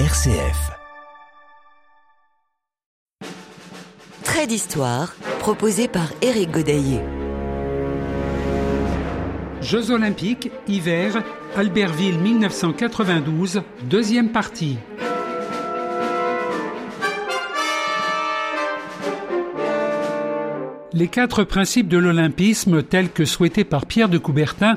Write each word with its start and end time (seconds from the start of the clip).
RCF. 0.00 0.72
Trait 4.24 4.48
d'histoire 4.48 5.14
proposé 5.38 5.86
par 5.86 6.08
Éric 6.20 6.50
Godaillé. 6.50 6.98
Jeux 9.60 9.92
olympiques, 9.92 10.50
hiver, 10.66 11.22
Albertville 11.54 12.18
1992, 12.18 13.62
deuxième 13.88 14.32
partie. 14.32 14.78
Les 20.92 21.06
quatre 21.06 21.44
principes 21.44 21.88
de 21.88 21.98
l'olympisme 21.98 22.82
tels 22.82 23.10
que 23.10 23.24
souhaités 23.24 23.64
par 23.64 23.86
Pierre 23.86 24.08
de 24.08 24.18
Coubertin 24.18 24.76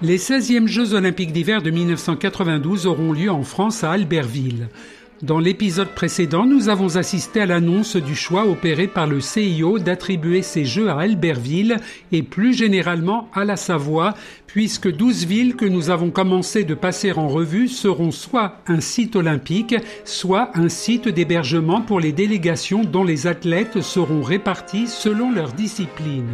Les 0.00 0.18
16e 0.18 0.68
Jeux 0.68 0.94
olympiques 0.94 1.32
d'hiver 1.32 1.60
de 1.60 1.72
1992 1.72 2.86
auront 2.86 3.12
lieu 3.12 3.32
en 3.32 3.42
France 3.42 3.82
à 3.82 3.90
Albertville. 3.90 4.68
Dans 5.22 5.40
l'épisode 5.40 5.88
précédent, 5.88 6.46
nous 6.46 6.68
avons 6.68 6.94
assisté 6.94 7.40
à 7.40 7.46
l'annonce 7.46 7.96
du 7.96 8.14
choix 8.14 8.46
opéré 8.46 8.86
par 8.86 9.08
le 9.08 9.20
CIO 9.20 9.80
d'attribuer 9.80 10.42
ces 10.42 10.64
Jeux 10.64 10.88
à 10.88 11.00
Albertville 11.00 11.78
et 12.12 12.22
plus 12.22 12.54
généralement 12.54 13.28
à 13.34 13.44
la 13.44 13.56
Savoie, 13.56 14.14
puisque 14.46 14.88
12 14.88 15.26
villes 15.26 15.56
que 15.56 15.64
nous 15.64 15.90
avons 15.90 16.10
commencé 16.10 16.62
de 16.62 16.74
passer 16.74 17.10
en 17.10 17.26
revue 17.26 17.66
seront 17.66 18.12
soit 18.12 18.62
un 18.68 18.80
site 18.80 19.16
olympique, 19.16 19.74
soit 20.04 20.52
un 20.54 20.68
site 20.68 21.08
d'hébergement 21.08 21.80
pour 21.80 21.98
les 21.98 22.12
délégations 22.12 22.84
dont 22.84 23.02
les 23.02 23.26
athlètes 23.26 23.80
seront 23.80 24.22
répartis 24.22 24.86
selon 24.86 25.32
leur 25.32 25.54
discipline. 25.54 26.28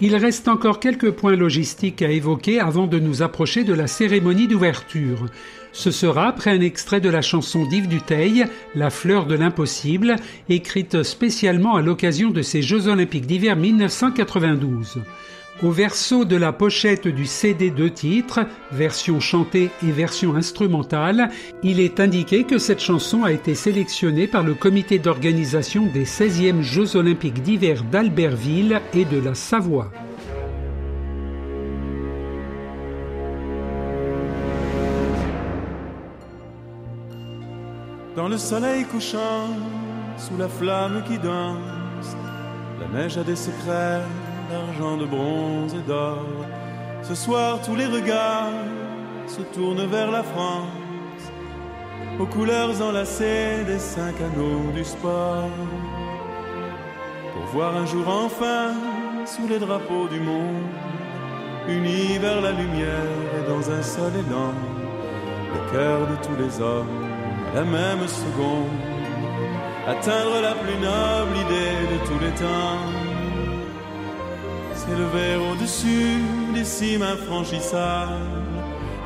Il 0.00 0.14
reste 0.14 0.46
encore 0.46 0.78
quelques 0.78 1.10
points 1.10 1.34
logistiques 1.34 2.02
à 2.02 2.10
évoquer 2.10 2.60
avant 2.60 2.86
de 2.86 3.00
nous 3.00 3.22
approcher 3.22 3.64
de 3.64 3.74
la 3.74 3.88
cérémonie 3.88 4.46
d'ouverture. 4.46 5.26
Ce 5.72 5.90
sera 5.90 6.28
après 6.28 6.50
un 6.50 6.60
extrait 6.60 7.00
de 7.00 7.08
la 7.08 7.20
chanson 7.20 7.64
d'Yves 7.66 7.88
Duteil, 7.88 8.44
La 8.76 8.90
fleur 8.90 9.26
de 9.26 9.34
l'impossible, 9.34 10.14
écrite 10.48 11.02
spécialement 11.02 11.74
à 11.74 11.82
l'occasion 11.82 12.30
de 12.30 12.42
ces 12.42 12.62
Jeux 12.62 12.86
olympiques 12.86 13.26
d'hiver 13.26 13.56
1992. 13.56 15.00
Au 15.60 15.72
verso 15.72 16.24
de 16.24 16.36
la 16.36 16.52
pochette 16.52 17.08
du 17.08 17.26
CD 17.26 17.70
de 17.70 17.88
titres, 17.88 18.46
version 18.70 19.18
chantée 19.18 19.70
et 19.82 19.90
version 19.90 20.36
instrumentale, 20.36 21.30
il 21.64 21.80
est 21.80 21.98
indiqué 21.98 22.44
que 22.44 22.58
cette 22.58 22.78
chanson 22.78 23.24
a 23.24 23.32
été 23.32 23.56
sélectionnée 23.56 24.28
par 24.28 24.44
le 24.44 24.54
comité 24.54 25.00
d'organisation 25.00 25.86
des 25.92 26.04
16e 26.04 26.62
Jeux 26.62 26.94
olympiques 26.94 27.42
d'hiver 27.42 27.82
d'Albertville 27.82 28.80
et 28.94 29.04
de 29.04 29.18
la 29.18 29.34
Savoie. 29.34 29.90
Dans 38.14 38.28
le 38.28 38.38
soleil 38.38 38.84
couchant, 38.84 39.48
sous 40.18 40.36
la 40.38 40.48
flamme 40.48 41.02
qui 41.08 41.18
danse, 41.18 42.16
la 42.78 43.00
neige 43.00 43.18
a 43.18 43.24
des 43.24 43.34
secrets 43.34 44.02
d'argent, 44.50 44.96
de 44.96 45.06
bronze 45.06 45.74
et 45.74 45.86
d'or. 45.86 46.26
Ce 47.02 47.14
soir, 47.14 47.60
tous 47.62 47.76
les 47.76 47.86
regards 47.86 48.64
se 49.26 49.42
tournent 49.42 49.86
vers 49.86 50.10
la 50.10 50.22
France, 50.22 51.22
aux 52.18 52.26
couleurs 52.26 52.80
enlacées 52.82 53.64
des 53.66 53.78
cinq 53.78 54.14
anneaux 54.20 54.70
du 54.74 54.84
sport. 54.84 55.50
Pour 57.32 57.44
voir 57.52 57.76
un 57.76 57.86
jour 57.86 58.06
enfin, 58.08 58.72
sous 59.26 59.46
les 59.46 59.58
drapeaux 59.58 60.08
du 60.08 60.20
monde, 60.20 60.68
unis 61.68 62.18
vers 62.18 62.40
la 62.40 62.52
lumière 62.52 63.18
et 63.38 63.48
dans 63.48 63.70
un 63.70 63.82
seul 63.82 64.12
élan, 64.14 64.54
le 65.54 65.72
cœur 65.72 66.00
de 66.06 66.16
tous 66.26 66.36
les 66.42 66.60
hommes, 66.60 67.04
la 67.54 67.64
même 67.64 68.06
seconde, 68.06 68.78
atteindre 69.86 70.40
la 70.42 70.54
plus 70.54 70.78
noble 70.78 71.36
idée 71.44 71.94
de 71.94 71.98
tous 72.06 72.18
les 72.24 72.32
temps 72.32 73.07
s'élever 74.88 75.36
au-dessus 75.36 76.22
des 76.54 76.64
cimes 76.64 77.02
infranchissables 77.02 78.12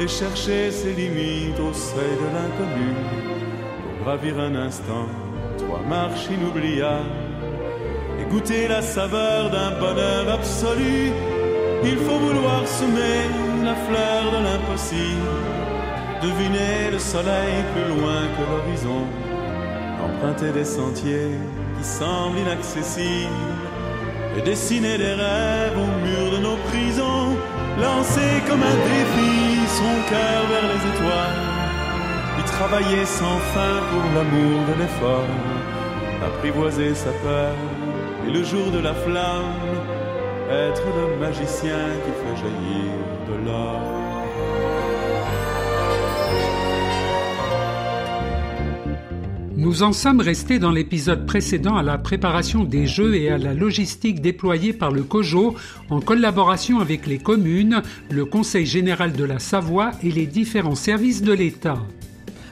et 0.00 0.08
chercher 0.08 0.70
ses 0.70 0.92
limites 0.92 1.58
au 1.60 1.72
seuil 1.72 2.14
de 2.22 2.28
l'inconnu 2.34 2.92
pour 3.82 4.04
gravir 4.04 4.38
un 4.38 4.54
instant 4.54 5.08
trois 5.58 5.82
marches 5.88 6.28
inoubliables 6.30 7.06
et 8.20 8.24
goûter 8.30 8.68
la 8.68 8.82
saveur 8.82 9.50
d'un 9.50 9.72
bonheur 9.78 10.32
absolu. 10.32 11.12
Il 11.84 11.96
faut 11.96 12.18
vouloir 12.18 12.66
semer 12.66 13.22
la 13.64 13.74
fleur 13.74 14.22
de 14.34 14.44
l'impossible, 14.44 15.32
deviner 16.22 16.90
le 16.92 16.98
soleil 16.98 17.54
plus 17.72 17.88
loin 17.94 18.20
que 18.34 18.42
l'horizon, 18.50 19.02
emprunter 20.04 20.52
des 20.52 20.64
sentiers 20.64 21.32
qui 21.76 21.84
semblent 21.84 22.38
inaccessibles 22.38 23.71
et 24.36 24.42
dessiner 24.42 24.96
des 24.98 25.14
rêves 25.14 25.76
au 25.76 25.90
mur 26.06 26.30
de 26.34 26.38
nos 26.38 26.56
prisons, 26.68 27.36
lancer 27.78 28.32
comme 28.48 28.62
un 28.62 28.78
défi 28.90 29.32
son 29.78 29.94
cœur 30.10 30.40
vers 30.52 30.66
les 30.72 30.82
étoiles, 30.92 31.40
y 32.40 32.42
travailler 32.44 33.04
sans 33.04 33.38
fin 33.54 33.76
pour 33.90 34.04
l'amour 34.14 34.58
de 34.70 34.74
l'effort, 34.80 35.32
apprivoiser 36.24 36.94
sa 36.94 37.10
peur 37.24 37.54
et 38.26 38.30
le 38.30 38.42
jour 38.44 38.70
de 38.70 38.78
la 38.78 38.94
flamme, 38.94 39.54
être 40.50 40.82
le 40.98 41.16
magicien 41.18 41.84
qui 42.04 42.12
fait 42.20 42.36
jaillir 42.42 42.92
de 43.28 43.46
l'or. 43.46 44.01
Nous 49.62 49.84
en 49.84 49.92
sommes 49.92 50.18
restés 50.18 50.58
dans 50.58 50.72
l'épisode 50.72 51.24
précédent 51.24 51.76
à 51.76 51.84
la 51.84 51.96
préparation 51.96 52.64
des 52.64 52.88
jeux 52.88 53.14
et 53.14 53.30
à 53.30 53.38
la 53.38 53.54
logistique 53.54 54.20
déployée 54.20 54.72
par 54.72 54.90
le 54.90 55.04
COJO 55.04 55.54
en 55.88 56.00
collaboration 56.00 56.80
avec 56.80 57.06
les 57.06 57.18
communes, 57.18 57.80
le 58.10 58.24
Conseil 58.24 58.66
général 58.66 59.12
de 59.12 59.22
la 59.22 59.38
Savoie 59.38 59.92
et 60.02 60.10
les 60.10 60.26
différents 60.26 60.74
services 60.74 61.22
de 61.22 61.32
l'État. 61.32 61.78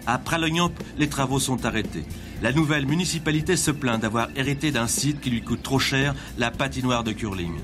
À 0.06 0.19
Pralognan, 0.19 0.71
les 0.98 1.09
travaux 1.09 1.41
sont 1.41 1.66
arrêtés. 1.66 2.04
La 2.43 2.53
nouvelle 2.53 2.87
municipalité 2.87 3.56
se 3.56 3.72
plaint 3.72 4.00
d'avoir 4.00 4.28
hérité 4.37 4.71
d'un 4.71 4.87
site 4.87 5.21
qui 5.21 5.31
lui 5.31 5.42
coûte 5.42 5.65
trop 5.65 5.81
cher, 5.81 6.15
la 6.38 6.53
patinoire 6.53 7.03
de 7.03 7.10
curling. 7.10 7.54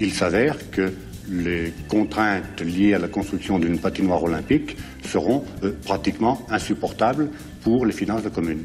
Il 0.00 0.12
s'avère 0.12 0.68
que 0.72 0.92
les 1.30 1.72
contraintes 1.88 2.60
liées 2.60 2.94
à 2.94 2.98
la 2.98 3.08
construction 3.08 3.58
d'une 3.58 3.78
patinoire 3.78 4.22
olympique 4.22 4.76
seront 5.04 5.44
euh, 5.62 5.72
pratiquement 5.84 6.44
insupportables 6.50 7.30
pour 7.62 7.86
les 7.86 7.92
finances 7.92 8.22
de 8.22 8.28
commune. 8.28 8.64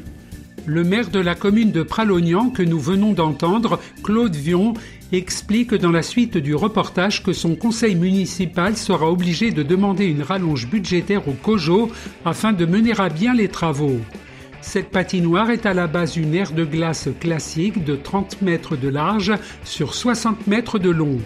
Le 0.66 0.82
maire 0.82 1.10
de 1.10 1.20
la 1.20 1.34
commune 1.34 1.72
de 1.72 1.82
Pralognan 1.82 2.48
que 2.48 2.62
nous 2.62 2.80
venons 2.80 3.12
d'entendre, 3.12 3.78
Claude 4.02 4.34
Vion, 4.34 4.72
explique 5.12 5.74
dans 5.74 5.90
la 5.90 6.00
suite 6.00 6.38
du 6.38 6.54
reportage 6.54 7.22
que 7.22 7.34
son 7.34 7.54
conseil 7.54 7.94
municipal 7.94 8.74
sera 8.76 9.10
obligé 9.10 9.50
de 9.50 9.62
demander 9.62 10.06
une 10.06 10.22
rallonge 10.22 10.66
budgétaire 10.66 11.28
au 11.28 11.32
COJO 11.32 11.90
afin 12.24 12.54
de 12.54 12.64
mener 12.64 12.98
à 12.98 13.10
bien 13.10 13.34
les 13.34 13.48
travaux. 13.48 14.00
Cette 14.62 14.88
patinoire 14.88 15.50
est 15.50 15.66
à 15.66 15.74
la 15.74 15.86
base 15.86 16.16
une 16.16 16.34
aire 16.34 16.52
de 16.52 16.64
glace 16.64 17.10
classique 17.20 17.84
de 17.84 17.96
30 17.96 18.40
mètres 18.40 18.76
de 18.76 18.88
large 18.88 19.34
sur 19.64 19.94
60 19.94 20.46
mètres 20.46 20.78
de 20.78 20.88
long. 20.88 21.18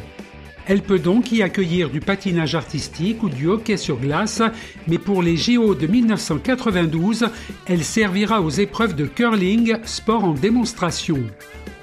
Elle 0.69 0.83
peut 0.83 0.99
donc 0.99 1.33
y 1.33 1.43
accueillir 1.43 1.89
du 1.89 2.01
patinage 2.01 2.55
artistique 2.55 3.23
ou 3.23 3.31
du 3.31 3.49
hockey 3.49 3.79
sur 3.79 3.97
glace, 3.97 4.43
mais 4.87 4.99
pour 4.99 5.23
les 5.23 5.39
JO 5.39 5.75
de 5.75 5.87
1992, 5.87 7.27
elle 7.67 7.83
servira 7.83 8.43
aux 8.43 8.51
épreuves 8.51 8.95
de 8.95 9.07
curling, 9.07 9.79
sport 9.85 10.25
en 10.25 10.35
démonstration. 10.35 11.23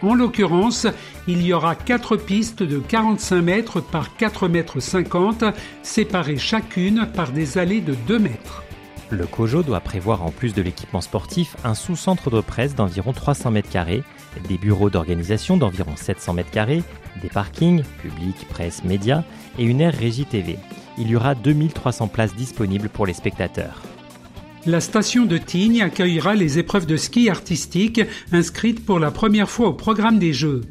En 0.04 0.14
l'occurrence, 0.14 0.86
il 1.28 1.44
y 1.44 1.52
aura 1.52 1.74
quatre 1.74 2.16
pistes 2.16 2.62
de 2.62 2.78
45 2.78 3.42
mètres 3.42 3.82
par 3.82 4.16
4 4.18 4.48
mètres 4.48 4.80
50, 4.80 5.46
séparées 5.82 6.38
chacune 6.38 7.08
par 7.12 7.32
des 7.32 7.58
allées 7.58 7.82
de 7.82 7.96
2 8.08 8.20
mètres. 8.20 8.65
Le 9.12 9.28
COJO 9.28 9.62
doit 9.62 9.82
prévoir 9.82 10.24
en 10.24 10.32
plus 10.32 10.54
de 10.56 10.64
l'équipement 10.64 11.02
sportif 11.02 11.56
un 11.64 11.76
sous-centre 11.76 12.32
de 12.32 12.42
presse 12.42 12.74
d'environ 12.74 13.14
300 13.14 13.52
mètres 13.52 13.70
carrés, 13.70 14.04
des 14.50 14.58
bureaux 14.58 14.90
d'organisation 14.90 15.58
d'environ 15.58 15.96
700 15.96 16.34
mètres 16.34 16.50
des 17.22 17.30
parkings, 17.30 17.84
publics, 18.02 18.48
presse, 18.50 18.84
médias 18.84 19.24
et 19.60 19.64
une 19.64 19.80
aire 19.80 19.94
régie 19.94 20.26
TV. 20.26 20.58
Il 20.98 21.08
y 21.08 21.16
aura 21.16 21.36
2300 21.36 22.08
places 22.08 22.36
disponibles 22.36 22.90
pour 22.90 23.06
les 23.06 23.14
spectateurs. 23.14 23.84
La 24.66 24.82
station 24.82 25.26
de 25.26 25.38
Tignes 25.38 25.84
accueillera 25.84 26.34
les 26.34 26.58
épreuves 26.58 26.88
de 26.88 26.98
ski 26.98 27.30
artistique 27.30 28.02
inscrites 28.32 28.84
pour 28.84 28.98
la 28.98 29.12
première 29.12 29.50
fois 29.50 29.68
au 29.68 29.74
programme 29.74 30.18
des 30.18 30.34
Jeux. 30.34 30.62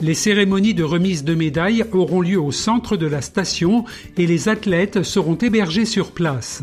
Les 0.00 0.14
cérémonies 0.14 0.74
de 0.74 0.84
remise 0.84 1.24
de 1.24 1.34
médailles 1.34 1.84
auront 1.92 2.20
lieu 2.20 2.40
au 2.40 2.52
centre 2.52 2.96
de 2.96 3.06
la 3.06 3.20
station 3.20 3.84
et 4.16 4.28
les 4.28 4.48
athlètes 4.48 5.02
seront 5.02 5.34
hébergés 5.34 5.84
sur 5.84 6.12
place. 6.12 6.62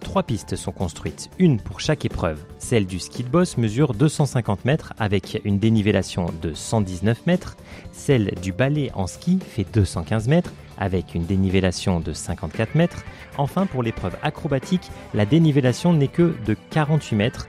Trois 0.00 0.22
pistes 0.22 0.56
sont 0.56 0.72
construites, 0.72 1.30
une 1.38 1.60
pour 1.60 1.80
chaque 1.80 2.04
épreuve. 2.04 2.42
Celle 2.58 2.86
du 2.86 2.98
ski 2.98 3.24
de 3.24 3.28
boss 3.28 3.58
mesure 3.58 3.92
250 3.92 4.64
mètres 4.64 4.94
avec 4.98 5.40
une 5.44 5.58
dénivellation 5.58 6.26
de 6.40 6.54
119 6.54 7.26
mètres. 7.26 7.56
Celle 7.92 8.34
du 8.40 8.52
ballet 8.52 8.90
en 8.94 9.06
ski 9.06 9.38
fait 9.40 9.66
215 9.72 10.28
mètres 10.28 10.52
avec 10.78 11.14
une 11.14 11.26
dénivellation 11.26 12.00
de 12.00 12.12
54 12.12 12.74
mètres. 12.74 13.04
Enfin, 13.36 13.66
pour 13.66 13.82
l'épreuve 13.82 14.16
acrobatique, 14.22 14.90
la 15.14 15.26
dénivellation 15.26 15.92
n'est 15.92 16.08
que 16.08 16.34
de 16.46 16.56
48 16.70 17.16
mètres. 17.16 17.46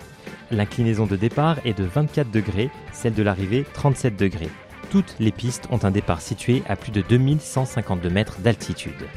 L'inclinaison 0.52 1.06
de 1.06 1.16
départ 1.16 1.58
est 1.66 1.78
de 1.78 1.86
24 1.86 2.30
degrés, 2.30 2.70
celle 2.92 3.14
de 3.14 3.24
l'arrivée 3.24 3.66
37 3.74 4.18
degrés. 4.18 4.50
Toutes 4.92 5.16
les 5.20 5.32
pistes 5.32 5.68
ont 5.72 5.84
un 5.84 5.92
départ 5.92 6.22
situé 6.22 6.62
à 6.68 6.76
plus 6.76 6.92
de 6.92 7.02
2152 7.02 8.10
mètres 8.10 8.40
d'altitude. 8.42 9.08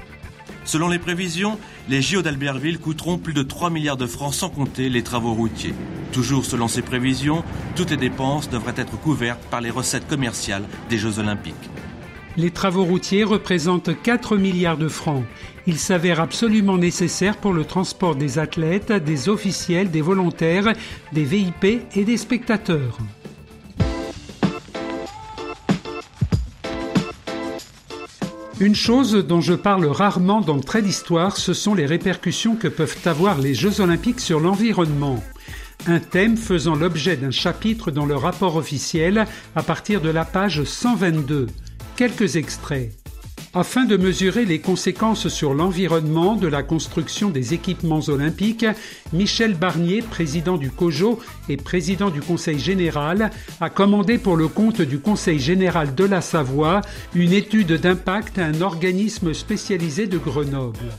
Selon 0.67 0.89
les 0.89 0.99
prévisions, 0.99 1.59
les 1.89 2.03
JO 2.03 2.23
d'Albertville 2.23 2.81
coûteront 2.81 3.19
plus 3.19 3.33
de 3.33 3.45
3 3.45 3.71
milliards 3.71 3.97
de 3.97 4.07
francs 4.07 4.35
sans 4.35 4.51
compter 4.51 4.89
les 4.89 5.05
travaux 5.05 5.33
routiers. 5.33 5.75
Toujours 6.11 6.45
selon 6.45 6.67
ces 6.67 6.83
prévisions, 6.83 7.45
toutes 7.77 7.91
les 7.91 7.97
dépenses 7.97 8.51
devraient 8.51 8.75
être 8.77 9.01
couvertes 9.01 9.45
par 9.49 9.61
les 9.61 9.71
recettes 9.71 10.09
commerciales 10.09 10.65
des 10.91 10.99
Jeux 10.99 11.21
olympiques. 11.21 11.55
Les 12.37 12.51
travaux 12.51 12.85
routiers 12.85 13.23
représentent 13.23 13.91
4 14.03 14.37
milliards 14.37 14.77
de 14.77 14.89
francs. 14.89 15.25
Ils 15.69 15.79
s'avèrent 15.79 16.21
absolument 16.21 16.79
nécessaires 16.79 17.37
pour 17.37 17.53
le 17.53 17.65
transport 17.65 18.17
des 18.17 18.41
athlètes, 18.41 18.93
des 18.93 19.29
officiels, 19.29 19.91
des 19.93 20.03
volontaires, 20.03 20.73
des 21.13 21.25
VIP 21.25 21.65
et 21.95 22.05
des 22.05 22.17
spectateurs. 22.17 22.99
Une 28.59 28.75
chose 28.75 29.13
dont 29.13 29.43
je 29.43 29.53
parle 29.53 29.85
rarement 29.85 30.41
dans 30.41 30.57
le 30.57 30.63
trait 30.63 30.81
d'histoire, 30.81 31.37
ce 31.37 31.53
sont 31.53 31.75
les 31.75 31.85
répercussions 31.85 32.57
que 32.57 32.69
peuvent 32.69 32.97
avoir 33.05 33.39
les 33.39 33.53
Jeux 33.53 33.83
olympiques 33.83 34.21
sur 34.21 34.41
l'environnement. 34.41 35.23
Un 35.87 36.01
thème 36.01 36.39
faisant 36.39 36.75
l'objet 36.75 37.19
d'un 37.19 37.31
chapitre 37.31 37.91
dans 37.91 38.07
le 38.07 38.17
rapport 38.17 38.57
officiel 38.57 39.27
à 39.55 39.63
partir 39.63 40.01
de 40.01 40.09
la 40.09 40.25
page 40.25 40.65
122. 40.65 41.49
Quelques 41.97 42.37
extraits. 42.37 42.93
Afin 43.59 43.87
de 43.87 43.97
mesurer 43.97 44.45
les 44.45 44.59
conséquences 44.59 45.29
sur 45.29 45.55
l'environnement 45.55 46.37
de 46.37 46.47
la 46.47 46.63
construction 46.63 47.31
des 47.31 47.55
équipements 47.55 48.03
olympiques, 48.09 48.67
Michel 49.15 49.55
Barnier, 49.55 50.03
président 50.03 50.59
du 50.59 50.71
COJO 50.71 51.19
et 51.49 51.57
président 51.57 52.11
du 52.11 52.21
Conseil 52.21 52.59
général, 52.59 53.31
a 53.63 53.71
commandé 53.71 54.19
pour 54.19 54.37
le 54.37 54.49
compte 54.49 54.83
du 54.83 54.99
Conseil 54.99 55.39
général 55.39 55.95
de 55.95 56.05
la 56.05 56.21
Savoie 56.21 56.83
une 57.15 57.33
étude 57.33 57.73
d'impact 57.73 58.39
à 58.39 58.45
un 58.45 58.61
organisme 58.61 59.33
spécialisé 59.33 60.07
de 60.07 60.19
Grenoble. 60.19 60.93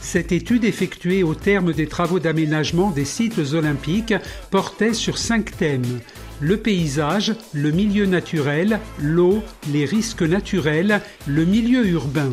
Cette 0.00 0.32
étude 0.32 0.64
effectuée 0.64 1.22
au 1.22 1.36
terme 1.36 1.72
des 1.72 1.86
travaux 1.86 2.18
d'aménagement 2.18 2.90
des 2.90 3.04
sites 3.04 3.38
olympiques 3.52 4.14
portait 4.50 4.94
sur 4.94 5.18
cinq 5.18 5.56
thèmes 5.56 6.00
le 6.40 6.56
paysage, 6.56 7.34
le 7.52 7.70
milieu 7.70 8.06
naturel, 8.06 8.80
l'eau, 9.00 9.42
les 9.70 9.84
risques 9.84 10.22
naturels, 10.22 11.00
le 11.26 11.44
milieu 11.44 11.86
urbain. 11.86 12.32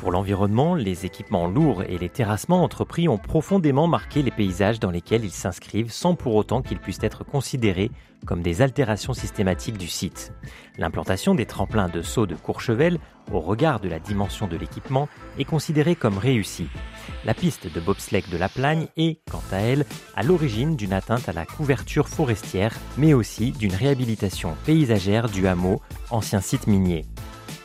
Pour 0.00 0.12
l'environnement, 0.12 0.74
les 0.74 1.04
équipements 1.04 1.46
lourds 1.46 1.82
et 1.82 1.98
les 1.98 2.08
terrassements 2.08 2.64
entrepris 2.64 3.06
ont 3.06 3.18
profondément 3.18 3.86
marqué 3.86 4.22
les 4.22 4.30
paysages 4.30 4.80
dans 4.80 4.90
lesquels 4.90 5.26
ils 5.26 5.30
s'inscrivent 5.30 5.92
sans 5.92 6.14
pour 6.14 6.36
autant 6.36 6.62
qu'ils 6.62 6.78
puissent 6.78 7.02
être 7.02 7.22
considérés 7.22 7.90
comme 8.24 8.40
des 8.40 8.62
altérations 8.62 9.12
systématiques 9.12 9.76
du 9.76 9.88
site. 9.88 10.32
L'implantation 10.78 11.34
des 11.34 11.44
tremplins 11.44 11.90
de 11.90 12.00
saut 12.00 12.24
de 12.24 12.34
Courchevel, 12.34 12.98
au 13.30 13.40
regard 13.40 13.78
de 13.78 13.90
la 13.90 13.98
dimension 13.98 14.46
de 14.46 14.56
l'équipement, 14.56 15.06
est 15.38 15.44
considérée 15.44 15.96
comme 15.96 16.16
réussie. 16.16 16.68
La 17.26 17.34
piste 17.34 17.70
de 17.70 17.80
bobsleigh 17.80 18.24
de 18.30 18.38
la 18.38 18.48
Plagne 18.48 18.86
est, 18.96 19.20
quant 19.30 19.44
à 19.52 19.58
elle, 19.58 19.84
à 20.16 20.22
l'origine 20.22 20.76
d'une 20.76 20.94
atteinte 20.94 21.28
à 21.28 21.34
la 21.34 21.44
couverture 21.44 22.08
forestière, 22.08 22.74
mais 22.96 23.12
aussi 23.12 23.52
d'une 23.52 23.74
réhabilitation 23.74 24.56
paysagère 24.64 25.28
du 25.28 25.46
hameau, 25.46 25.82
ancien 26.10 26.40
site 26.40 26.68
minier. 26.68 27.04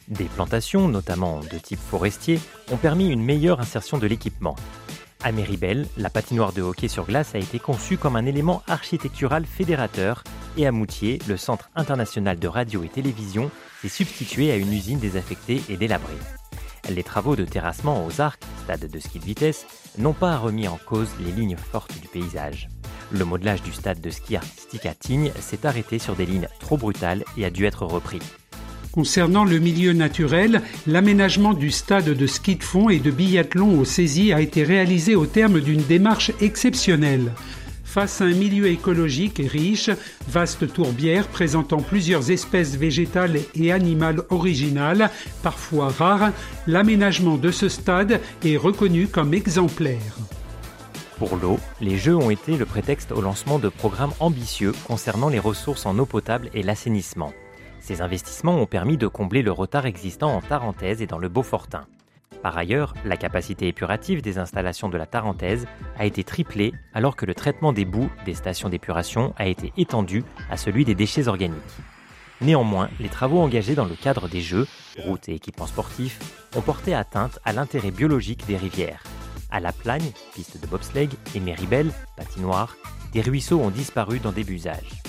Des 0.08 0.26
plantations, 0.26 0.88
notamment 0.88 1.40
de 1.40 1.58
type 1.58 1.80
forestier, 1.80 2.40
ont 2.72 2.78
permis 2.78 3.10
une 3.10 3.24
meilleure 3.24 3.60
insertion 3.60 3.98
de 3.98 4.06
l'équipement. 4.06 4.56
À 5.24 5.32
Méribel, 5.32 5.88
la 5.98 6.12
patinoire 6.12 6.54
de 6.54 6.62
hockey 6.62 6.88
sur 6.88 7.06
glace 7.06 7.34
a 7.34 7.40
été 7.40 7.58
conçue 7.58 7.98
comme 7.98 8.16
un 8.16 8.28
élément 8.28 8.62
architectural 8.68 9.46
fédérateur 9.46 10.24
et 10.58 10.68
à 10.68 10.72
Moutier, 10.72 11.20
le 11.28 11.38
Centre 11.38 11.72
international 11.76 12.38
de 12.38 12.48
radio 12.48 12.84
et 12.84 12.90
télévision 12.90 13.50
s'est 13.82 13.90
substitué 13.90 14.52
à 14.52 14.58
une 14.58 14.72
usine 14.72 15.00
désaffectée 15.00 15.64
et 15.70 15.78
délabrée. 15.78 16.14
Les 16.90 17.04
travaux 17.04 17.36
de 17.36 17.46
terrassement 17.46 18.06
aux 18.06 18.22
arcs, 18.22 18.44
stade 18.64 18.88
de 18.88 19.00
ski 19.00 19.18
de 19.18 19.26
vitesse, 19.26 19.66
n'ont 19.98 20.14
pas 20.14 20.38
remis 20.38 20.68
en 20.68 20.78
cause 20.78 21.10
les 21.20 21.32
lignes 21.32 21.58
fortes 21.58 22.00
du 22.00 22.08
paysage. 22.08 22.70
Le 23.12 23.26
modelage 23.26 23.64
du 23.64 23.74
stade 23.74 24.02
de 24.02 24.12
ski 24.12 24.36
artistique 24.36 24.86
à 24.86 24.94
Tignes 24.94 25.32
s'est 25.40 25.66
arrêté 25.66 25.98
sur 25.98 26.16
des 26.16 26.28
lignes 26.28 26.48
trop 26.60 26.78
brutales 26.78 27.24
et 27.38 27.46
a 27.46 27.50
dû 27.50 27.66
être 27.66 27.86
repris. 27.86 28.20
Concernant 28.96 29.44
le 29.44 29.60
milieu 29.60 29.92
naturel, 29.92 30.62
l'aménagement 30.88 31.54
du 31.54 31.70
stade 31.70 32.06
de 32.06 32.28
ski 32.28 32.56
de 32.56 32.64
fond 32.64 32.88
et 32.88 33.00
de 33.00 33.12
biathlon 33.12 33.78
au 33.78 33.84
Saisy 33.84 34.32
a 34.32 34.40
été 34.40 34.64
réalisé 34.64 35.16
au 35.16 35.26
terme 35.26 35.60
d'une 35.60 35.84
démarche 35.84 36.32
exceptionnelle. 36.40 37.34
Face 37.84 38.22
à 38.22 38.24
un 38.24 38.34
milieu 38.34 38.68
écologique 38.68 39.42
riche, 39.52 39.90
vaste 40.30 40.72
tourbière 40.72 41.28
présentant 41.28 41.82
plusieurs 41.82 42.32
espèces 42.32 42.78
végétales 42.78 43.38
et 43.54 43.74
animales 43.74 44.22
originales, 44.30 45.12
parfois 45.44 45.90
rares, 45.90 46.32
l'aménagement 46.66 47.36
de 47.36 47.52
ce 47.52 47.68
stade 47.68 48.22
est 48.46 48.56
reconnu 48.56 49.08
comme 49.08 49.34
exemplaire. 49.34 50.16
Pour 51.18 51.36
l'eau, 51.36 51.60
les 51.82 51.98
Jeux 51.98 52.16
ont 52.16 52.30
été 52.30 52.56
le 52.56 52.66
prétexte 52.66 53.12
au 53.12 53.20
lancement 53.20 53.60
de 53.60 53.68
programmes 53.68 54.14
ambitieux 54.22 54.72
concernant 54.88 55.28
les 55.28 55.40
ressources 55.40 55.86
en 55.86 56.00
eau 56.00 56.06
potable 56.06 56.50
et 56.54 56.64
l'assainissement. 56.64 57.34
Ces 57.86 58.02
investissements 58.02 58.56
ont 58.56 58.66
permis 58.66 58.98
de 58.98 59.06
combler 59.06 59.44
le 59.44 59.52
retard 59.52 59.86
existant 59.86 60.36
en 60.36 60.42
Tarentaise 60.42 61.04
et 61.04 61.06
dans 61.06 61.20
le 61.20 61.30
Beaufortin. 61.30 61.86
Par 62.42 62.58
ailleurs, 62.58 62.96
la 63.06 63.16
capacité 63.16 63.68
épurative 63.68 64.24
des 64.24 64.40
installations 64.40 64.90
de 64.90 64.98
la 64.98 65.06
Tarentaise 65.06 65.68
a 65.96 66.08
été 66.08 66.24
triplée 66.24 66.74
alors 66.96 67.16
que 67.16 67.28
le 67.28 67.36
traitement 67.36 67.74
des 67.74 67.86
boues 67.86 68.10
des 68.26 68.34
stations 68.34 68.70
d'épuration 68.70 69.36
a 69.38 69.46
été 69.46 69.72
étendu 69.78 70.24
à 70.50 70.58
celui 70.58 70.84
des 70.84 70.96
déchets 70.96 71.28
organiques. 71.28 71.62
Néanmoins, 72.42 72.90
les 73.00 73.08
travaux 73.08 73.40
engagés 73.40 73.76
dans 73.76 73.86
le 73.86 73.96
cadre 73.96 74.28
des 74.28 74.42
Jeux, 74.42 74.66
routes 74.98 75.30
et 75.30 75.36
équipements 75.36 75.68
sportifs, 75.68 76.18
ont 76.56 76.62
porté 76.62 76.96
atteinte 76.96 77.38
à 77.46 77.54
l'intérêt 77.54 77.92
biologique 77.92 78.48
des 78.48 78.58
rivières. 78.58 79.04
À 79.52 79.60
La 79.60 79.72
Plagne, 79.72 80.12
piste 80.34 80.60
de 80.60 80.66
bobsleigh, 80.66 81.10
et 81.36 81.40
Méribel, 81.40 81.92
patinoire, 82.18 82.78
des 83.14 83.22
ruisseaux 83.22 83.60
ont 83.60 83.70
disparu 83.70 84.18
dans 84.18 84.32
des 84.32 84.44
busages. 84.44 85.04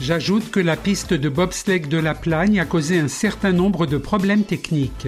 J'ajoute 0.00 0.50
que 0.50 0.60
la 0.60 0.76
piste 0.76 1.14
de 1.14 1.28
bobsleigh 1.28 1.86
de 1.86 1.98
la 1.98 2.14
Plagne 2.14 2.58
a 2.58 2.66
causé 2.66 2.98
un 2.98 3.08
certain 3.08 3.52
nombre 3.52 3.86
de 3.86 3.96
problèmes 3.96 4.44
techniques. 4.44 5.06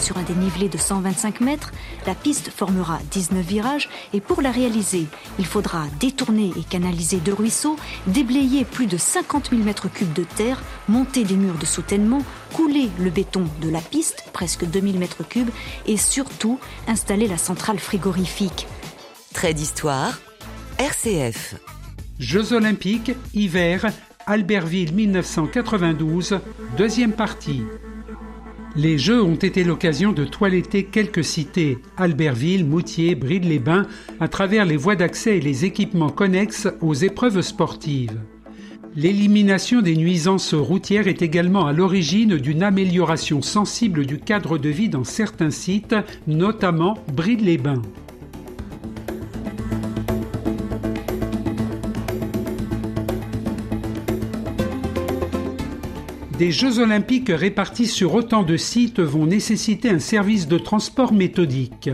Sur 0.00 0.16
un 0.16 0.22
dénivelé 0.22 0.68
de 0.68 0.78
125 0.78 1.40
mètres, 1.42 1.70
la 2.06 2.14
piste 2.14 2.50
formera 2.50 2.98
19 3.10 3.44
virages 3.44 3.88
et 4.14 4.20
pour 4.20 4.40
la 4.40 4.50
réaliser, 4.50 5.06
il 5.38 5.44
faudra 5.44 5.84
détourner 6.00 6.50
et 6.56 6.62
canaliser 6.62 7.18
deux 7.18 7.34
ruisseaux, 7.34 7.76
déblayer 8.06 8.64
plus 8.64 8.86
de 8.86 8.96
50 8.96 9.50
000 9.50 9.62
mètres 9.62 9.92
cubes 9.92 10.12
de 10.12 10.24
terre, 10.24 10.62
monter 10.88 11.24
des 11.24 11.36
murs 11.36 11.58
de 11.58 11.66
soutènement, 11.66 12.22
couler 12.54 12.88
le 12.98 13.10
béton 13.10 13.44
de 13.60 13.68
la 13.68 13.80
piste, 13.80 14.24
presque 14.32 14.64
2000 14.64 14.98
mètres 14.98 15.28
cubes, 15.28 15.50
et 15.86 15.98
surtout 15.98 16.58
installer 16.88 17.28
la 17.28 17.38
centrale 17.38 17.78
frigorifique. 17.78 18.66
Trait 19.34 19.54
d'histoire, 19.54 20.18
RCF. 20.78 21.54
Jeux 22.18 22.52
olympiques, 22.52 23.12
hiver, 23.34 23.86
Albertville 24.26 24.94
1992, 24.94 26.38
deuxième 26.76 27.12
partie. 27.12 27.62
Les 28.76 28.96
Jeux 28.96 29.22
ont 29.22 29.36
été 29.36 29.64
l'occasion 29.64 30.12
de 30.12 30.24
toiletter 30.24 30.84
quelques 30.84 31.24
cités, 31.24 31.78
Albertville, 31.96 32.64
Moutier, 32.64 33.14
Bride-les-Bains, 33.14 33.86
à 34.20 34.28
travers 34.28 34.64
les 34.64 34.76
voies 34.76 34.96
d'accès 34.96 35.38
et 35.38 35.40
les 35.40 35.64
équipements 35.64 36.10
connexes 36.10 36.68
aux 36.80 36.94
épreuves 36.94 37.40
sportives. 37.42 38.18
L'élimination 38.94 39.82
des 39.82 39.96
nuisances 39.96 40.54
routières 40.54 41.08
est 41.08 41.22
également 41.22 41.66
à 41.66 41.72
l'origine 41.72 42.36
d'une 42.36 42.62
amélioration 42.62 43.42
sensible 43.42 44.06
du 44.06 44.18
cadre 44.18 44.58
de 44.58 44.68
vie 44.68 44.88
dans 44.88 45.04
certains 45.04 45.50
sites, 45.50 45.96
notamment 46.26 46.98
Bride-les-Bains. 47.12 47.82
Des 56.42 56.50
Jeux 56.50 56.80
olympiques 56.80 57.30
répartis 57.32 57.86
sur 57.86 58.14
autant 58.16 58.42
de 58.42 58.56
sites 58.56 58.98
vont 58.98 59.26
nécessiter 59.26 59.88
un 59.90 60.00
service 60.00 60.48
de 60.48 60.58
transport 60.58 61.12
méthodique. 61.12 61.88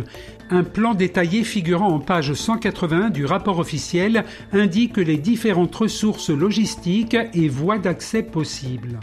Un 0.48 0.64
plan 0.64 0.94
détaillé 0.94 1.44
figurant 1.44 1.88
en 1.88 1.98
page 1.98 2.32
181 2.32 3.10
du 3.10 3.26
rapport 3.26 3.58
officiel 3.58 4.24
indique 4.54 4.96
les 4.96 5.18
différentes 5.18 5.74
ressources 5.74 6.30
logistiques 6.30 7.14
et 7.34 7.46
voies 7.46 7.76
d'accès 7.76 8.22
possibles. 8.22 8.98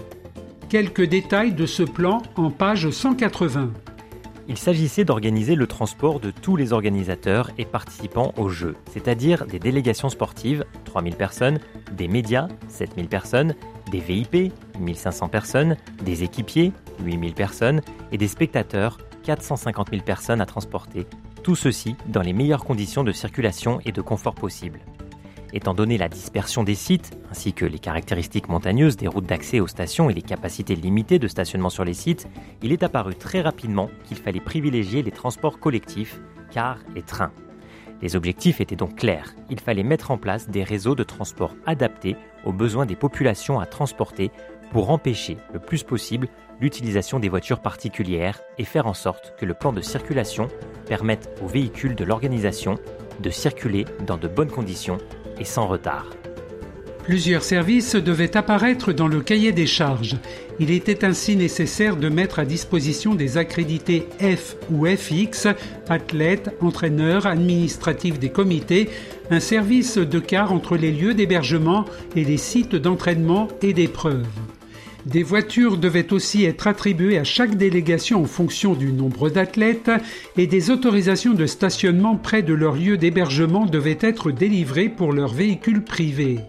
Quelques 0.67 1.05
détails 1.07 1.53
de 1.53 1.67
ce 1.67 1.83
plan 1.83 2.23
en 2.37 2.49
page 2.49 2.89
180. 2.89 3.71
Il 4.47 4.57
s'agissait 4.57 5.05
d'organiser 5.05 5.53
le 5.53 5.67
transport 5.67 6.19
de 6.19 6.31
tous 6.31 6.55
les 6.55 6.73
organisateurs 6.73 7.51
et 7.59 7.65
participants 7.65 8.33
aux 8.37 8.49
Jeux, 8.49 8.75
c'est-à-dire 8.91 9.45
des 9.45 9.59
délégations 9.59 10.09
sportives, 10.09 10.65
3000 10.85 11.15
personnes, 11.15 11.59
des 11.91 12.07
médias, 12.07 12.47
7000 12.67 13.07
personnes, 13.07 13.55
des 13.91 13.99
VIP, 13.99 14.53
1500 14.79 15.29
personnes, 15.29 15.77
des 16.03 16.23
équipiers, 16.23 16.71
8000 17.03 17.33
personnes, 17.33 17.81
et 18.11 18.17
des 18.17 18.27
spectateurs, 18.27 18.97
450 19.23 19.89
000 19.91 20.03
personnes 20.03 20.41
à 20.41 20.45
transporter. 20.45 21.05
Tout 21.43 21.55
ceci 21.55 21.95
dans 22.07 22.21
les 22.21 22.33
meilleures 22.33 22.65
conditions 22.65 23.03
de 23.03 23.11
circulation 23.11 23.79
et 23.85 23.91
de 23.91 24.01
confort 24.01 24.35
possibles. 24.35 24.79
Étant 25.53 25.73
donné 25.73 25.97
la 25.97 26.09
dispersion 26.09 26.63
des 26.63 26.75
sites, 26.75 27.17
ainsi 27.31 27.53
que 27.53 27.65
les 27.65 27.79
caractéristiques 27.79 28.49
montagneuses 28.49 28.97
des 28.97 29.07
routes 29.07 29.25
d'accès 29.25 29.59
aux 29.59 29.67
stations 29.67 30.09
et 30.09 30.13
les 30.13 30.21
capacités 30.21 30.75
limitées 30.75 31.19
de 31.19 31.27
stationnement 31.27 31.69
sur 31.69 31.85
les 31.85 31.93
sites, 31.93 32.27
il 32.61 32.73
est 32.73 32.83
apparu 32.83 33.15
très 33.15 33.41
rapidement 33.41 33.89
qu'il 34.03 34.17
fallait 34.17 34.41
privilégier 34.41 35.01
les 35.01 35.11
transports 35.11 35.59
collectifs, 35.59 36.19
cars 36.51 36.79
et 36.95 37.03
trains. 37.03 37.31
Les 38.01 38.15
objectifs 38.15 38.59
étaient 38.59 38.75
donc 38.75 38.97
clairs. 38.97 39.33
Il 39.49 39.59
fallait 39.59 39.83
mettre 39.83 40.11
en 40.11 40.17
place 40.17 40.49
des 40.49 40.63
réseaux 40.63 40.95
de 40.95 41.03
transport 41.03 41.55
adaptés 41.65 42.17
aux 42.45 42.53
besoins 42.53 42.85
des 42.85 42.95
populations 42.95 43.59
à 43.59 43.65
transporter 43.65 44.31
pour 44.71 44.89
empêcher 44.89 45.37
le 45.53 45.59
plus 45.59 45.83
possible 45.83 46.27
l'utilisation 46.59 47.19
des 47.19 47.29
voitures 47.29 47.59
particulières 47.59 48.39
et 48.57 48.65
faire 48.65 48.87
en 48.87 48.93
sorte 48.93 49.33
que 49.37 49.45
le 49.45 49.53
plan 49.53 49.73
de 49.73 49.81
circulation 49.81 50.47
permette 50.87 51.29
aux 51.43 51.47
véhicules 51.47 51.95
de 51.95 52.05
l'organisation 52.05 52.77
de 53.19 53.29
circuler 53.29 53.85
dans 54.05 54.17
de 54.17 54.27
bonnes 54.27 54.51
conditions 54.51 54.97
et 55.39 55.45
sans 55.45 55.67
retard. 55.67 56.07
Plusieurs 57.05 57.43
services 57.43 57.95
devaient 57.95 58.35
apparaître 58.35 58.91
dans 58.91 59.07
le 59.07 59.21
cahier 59.21 59.51
des 59.51 59.67
charges. 59.67 60.15
Il 60.59 60.71
était 60.71 61.05
ainsi 61.05 61.35
nécessaire 61.35 61.97
de 61.97 62.09
mettre 62.09 62.39
à 62.39 62.45
disposition 62.45 63.13
des 63.13 63.37
accrédités 63.37 64.07
F 64.19 64.55
ou 64.71 64.87
FX, 64.87 65.49
athlètes, 65.87 66.49
entraîneurs, 66.61 67.27
administratifs 67.27 68.17
des 68.17 68.29
comités, 68.31 68.89
un 69.31 69.39
service 69.39 69.97
de 69.97 70.19
car 70.19 70.51
entre 70.51 70.77
les 70.77 70.91
lieux 70.91 71.13
d'hébergement 71.13 71.85
et 72.15 72.23
les 72.23 72.37
sites 72.37 72.75
d'entraînement 72.75 73.47
et 73.61 73.73
d'épreuves. 73.73 74.27
Des 75.05 75.21
voitures 75.21 75.77
devaient 75.77 76.13
aussi 76.13 76.45
être 76.45 76.65
attribuées 76.65 77.19
à 77.19 77.23
chaque 77.23 77.55
délégation 77.55 78.23
en 78.23 78.25
fonction 78.25 78.73
du 78.73 78.91
nombre 78.91 79.29
d'athlètes 79.29 79.91
et 80.35 80.47
des 80.47 80.71
autorisations 80.71 81.33
de 81.33 81.45
stationnement 81.45 82.15
près 82.15 82.41
de 82.41 82.55
leur 82.55 82.75
lieu 82.75 82.97
d'hébergement 82.97 83.67
devaient 83.67 83.99
être 84.01 84.31
délivrées 84.31 84.89
pour 84.89 85.13
leurs 85.13 85.33
véhicules 85.33 85.83
privés. 85.83 86.39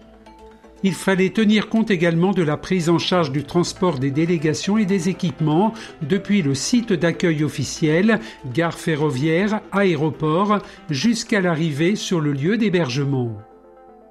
Il 0.83 0.93
fallait 0.93 1.31
tenir 1.31 1.69
compte 1.69 1.89
également 1.89 2.33
de 2.33 2.43
la 2.43 2.57
prise 2.57 2.89
en 2.89 2.99
charge 2.99 3.31
du 3.31 3.43
transport 3.43 3.97
des 3.97 4.11
délégations 4.11 4.77
et 4.77 4.85
des 4.85 5.09
équipements 5.09 5.73
depuis 6.01 6.41
le 6.41 6.53
site 6.53 6.93
d'accueil 6.93 7.43
officiel, 7.43 8.19
gare 8.53 8.77
ferroviaire, 8.77 9.61
aéroport, 9.71 10.59
jusqu'à 10.89 11.41
l'arrivée 11.41 11.95
sur 11.95 12.19
le 12.19 12.31
lieu 12.31 12.57
d'hébergement. 12.57 13.37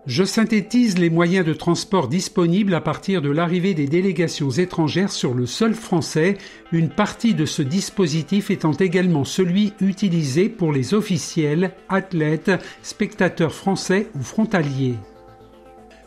Je 0.06 0.22
synthétise 0.22 0.98
les 0.98 1.10
moyens 1.10 1.44
de 1.44 1.52
transport 1.52 2.06
disponibles 2.06 2.74
à 2.74 2.80
partir 2.80 3.22
de 3.22 3.30
l'arrivée 3.30 3.74
des 3.74 3.88
délégations 3.88 4.50
étrangères 4.50 5.10
sur 5.10 5.34
le 5.34 5.46
sol 5.46 5.74
français, 5.74 6.38
une 6.70 6.90
partie 6.90 7.34
de 7.34 7.44
ce 7.44 7.62
dispositif 7.62 8.52
étant 8.52 8.72
également 8.72 9.24
celui 9.24 9.72
utilisé 9.80 10.48
pour 10.48 10.72
les 10.72 10.94
officiels, 10.94 11.72
athlètes, 11.88 12.52
spectateurs 12.82 13.52
français 13.52 14.08
ou 14.14 14.22
frontaliers. 14.22 14.94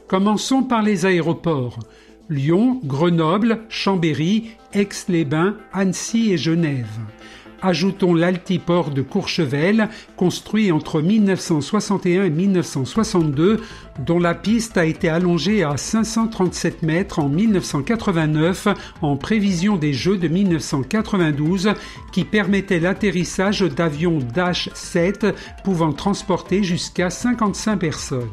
Commençons 0.09 0.63
par 0.63 0.81
les 0.81 1.05
aéroports. 1.05 1.77
Lyon, 2.31 2.81
Grenoble, 2.83 3.59
Chambéry, 3.69 4.49
Aix-les-Bains, 4.73 5.57
Annecy 5.71 6.31
et 6.31 6.37
Genève. 6.39 6.89
Ajoutons 7.61 8.15
l'altiport 8.15 8.89
de 8.89 9.03
Courchevel, 9.03 9.87
construit 10.15 10.71
entre 10.71 11.03
1961 11.03 12.23
et 12.23 12.29
1962, 12.31 13.61
dont 14.03 14.17
la 14.17 14.33
piste 14.33 14.77
a 14.77 14.85
été 14.85 15.09
allongée 15.09 15.63
à 15.63 15.77
537 15.77 16.81
mètres 16.81 17.19
en 17.19 17.29
1989 17.29 18.67
en 19.03 19.15
prévision 19.15 19.75
des 19.75 19.93
Jeux 19.93 20.17
de 20.17 20.27
1992 20.27 21.73
qui 22.11 22.23
permettait 22.23 22.79
l'atterrissage 22.79 23.61
d'avions 23.61 24.17
Dash 24.33 24.71
7 24.73 25.27
pouvant 25.63 25.93
transporter 25.93 26.63
jusqu'à 26.63 27.11
55 27.11 27.77
personnes 27.77 28.27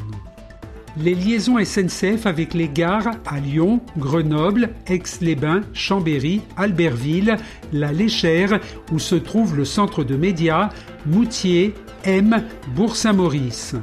les 0.99 1.15
liaisons 1.15 1.63
SNCF 1.63 2.27
avec 2.27 2.55
les 2.55 2.69
gares 2.69 3.11
à 3.27 3.39
Lyon, 3.39 3.81
Grenoble, 3.99 4.71
Aix-les-Bains, 4.87 5.63
Chambéry, 5.73 6.41
Albertville, 6.57 7.37
La 7.73 7.93
Léchère, 7.93 8.61
où 8.93 8.99
se 8.99 9.15
trouve 9.15 9.57
le 9.57 9.65
centre 9.65 10.05
de 10.05 10.17
médias, 10.17 10.71
Moutier, 11.05 11.75
M, 12.05 12.43
Bourg-Saint-Maurice. 12.75 13.75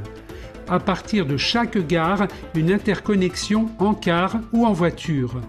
À 0.67 0.79
partir 0.79 1.25
de 1.25 1.37
chaque 1.37 1.77
gare, 1.87 2.27
une 2.55 2.71
interconnexion 2.71 3.69
en 3.79 3.93
car 3.93 4.39
ou 4.51 4.65
en 4.65 4.73
voiture. 4.73 5.41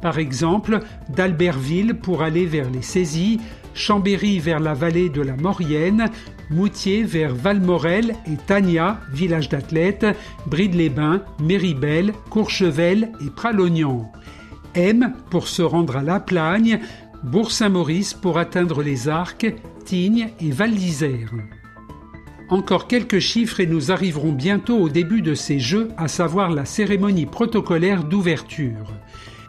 Par 0.00 0.18
exemple, 0.18 0.80
d'Albertville 1.10 1.94
pour 1.94 2.22
aller 2.22 2.46
vers 2.46 2.70
les 2.70 2.82
saisies, 2.82 3.38
Chambéry 3.74 4.38
vers 4.38 4.60
la 4.60 4.74
vallée 4.74 5.08
de 5.08 5.22
la 5.22 5.36
Maurienne, 5.36 6.10
Moutier 6.52 7.02
vers 7.02 7.34
Valmorel 7.34 8.14
et 8.26 8.36
Tania, 8.46 9.00
village 9.10 9.48
d'athlètes, 9.48 10.06
Bride-les-Bains, 10.46 11.22
Méribel, 11.40 12.12
Courchevel 12.28 13.10
et 13.24 13.30
Pralognan. 13.30 14.12
M 14.74 15.14
pour 15.30 15.48
se 15.48 15.62
rendre 15.62 15.96
à 15.96 16.02
La 16.02 16.20
Plagne, 16.20 16.80
Bourg-Saint-Maurice 17.22 18.14
pour 18.14 18.38
atteindre 18.38 18.82
les 18.82 19.08
Arcs, 19.08 19.46
Tignes 19.84 20.28
et 20.40 20.50
Val 20.50 20.72
d'Isère. 20.72 21.32
Encore 22.50 22.86
quelques 22.86 23.20
chiffres 23.20 23.60
et 23.60 23.66
nous 23.66 23.90
arriverons 23.90 24.32
bientôt 24.32 24.76
au 24.78 24.90
début 24.90 25.22
de 25.22 25.34
ces 25.34 25.58
Jeux, 25.58 25.88
à 25.96 26.06
savoir 26.08 26.50
la 26.50 26.66
cérémonie 26.66 27.26
protocolaire 27.26 28.04
d'ouverture 28.04 28.92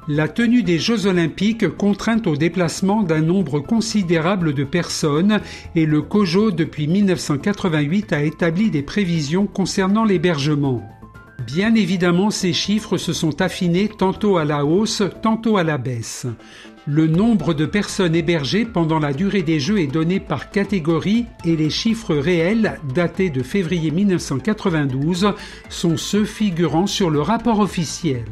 la 0.08 0.28
tenue 0.28 0.64
des 0.64 0.80
Jeux 0.80 1.06
olympiques 1.08 1.68
contraint 1.70 2.22
au 2.26 2.36
déplacement 2.36 3.04
d'un 3.04 3.22
nombre 3.22 3.60
considérable 3.60 4.54
de 4.54 4.64
personnes 4.64 5.40
et 5.76 5.86
le 5.86 6.02
COJO 6.02 6.52
depuis 6.52 6.88
1988 6.88 8.14
a 8.14 8.24
établi 8.24 8.70
des 8.70 8.82
prévisions 8.84 9.48
concernant 9.48 10.04
l'hébergement. 10.04 10.84
Bien 11.46 11.76
évidemment, 11.76 12.32
ces 12.32 12.54
chiffres 12.54 12.98
se 12.98 13.14
sont 13.14 13.42
affinés 13.42 13.90
tantôt 13.90 14.38
à 14.38 14.46
la 14.46 14.66
hausse, 14.66 15.04
tantôt 15.22 15.58
à 15.58 15.64
la 15.64 15.78
baisse. 15.78 16.26
Le 16.86 17.08
nombre 17.08 17.54
de 17.54 17.66
personnes 17.66 18.16
hébergées 18.16 18.66
pendant 18.66 19.00
la 19.00 19.14
durée 19.14 19.42
des 19.42 19.60
Jeux 19.60 19.80
est 19.80 19.88
donné 19.88 20.20
par 20.20 20.52
catégorie 20.52 21.26
et 21.46 21.56
les 21.56 21.70
chiffres 21.70 22.16
réels, 22.16 22.78
datés 22.94 23.30
de 23.30 23.42
février 23.42 23.90
1992, 23.90 25.34
sont 25.70 25.96
ceux 25.96 26.26
figurant 26.26 26.88
sur 26.88 27.10
le 27.10 27.22
rapport 27.22 27.60
officiel. 27.60 28.26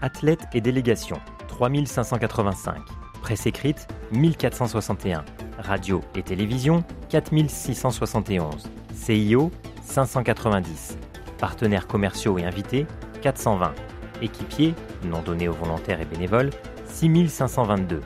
Athlètes 0.00 0.46
et 0.52 0.60
délégations, 0.60 1.20
3585. 1.48 2.76
Presse 3.20 3.46
écrite, 3.46 3.88
1461. 4.12 5.24
Radio 5.58 6.02
et 6.14 6.22
télévision, 6.22 6.84
4671. 7.08 8.70
CIO, 8.94 9.50
590. 9.82 10.98
Partenaires 11.38 11.88
commerciaux 11.88 12.38
et 12.38 12.44
invités, 12.44 12.86
420. 13.22 13.74
Équipiers, 14.22 14.74
non 15.04 15.20
donnés 15.22 15.48
aux 15.48 15.52
volontaires 15.52 16.00
et 16.00 16.04
bénévoles, 16.04 16.50
6522. 16.86 18.00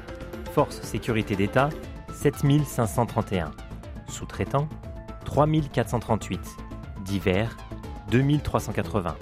Force 0.54 0.80
sécurité 0.80 1.36
d'État, 1.36 1.68
7531. 2.14 3.50
Sous-traitants, 4.08 4.68
3438. 5.26 6.40
Divers, 7.04 7.54
2380 8.10 9.14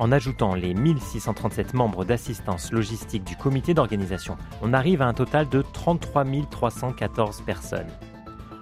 en 0.00 0.12
ajoutant 0.12 0.54
les 0.54 0.72
1637 0.72 1.74
membres 1.74 2.06
d'assistance 2.06 2.72
logistique 2.72 3.22
du 3.22 3.36
comité 3.36 3.74
d'organisation, 3.74 4.36
on 4.62 4.72
arrive 4.72 5.02
à 5.02 5.06
un 5.06 5.12
total 5.12 5.48
de 5.48 5.62
33 5.62 6.24
314 6.50 7.42
personnes. 7.42 7.86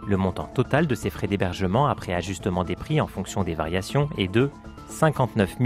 Le 0.06 0.16
montant 0.16 0.46
total 0.46 0.88
de 0.88 0.94
ces 0.96 1.10
frais 1.10 1.28
d'hébergement 1.28 1.86
après 1.86 2.12
ajustement 2.12 2.64
des 2.64 2.74
prix 2.74 3.00
en 3.00 3.06
fonction 3.06 3.44
des 3.44 3.54
variations 3.54 4.08
est 4.18 4.26
de 4.26 4.50
59 4.88 5.58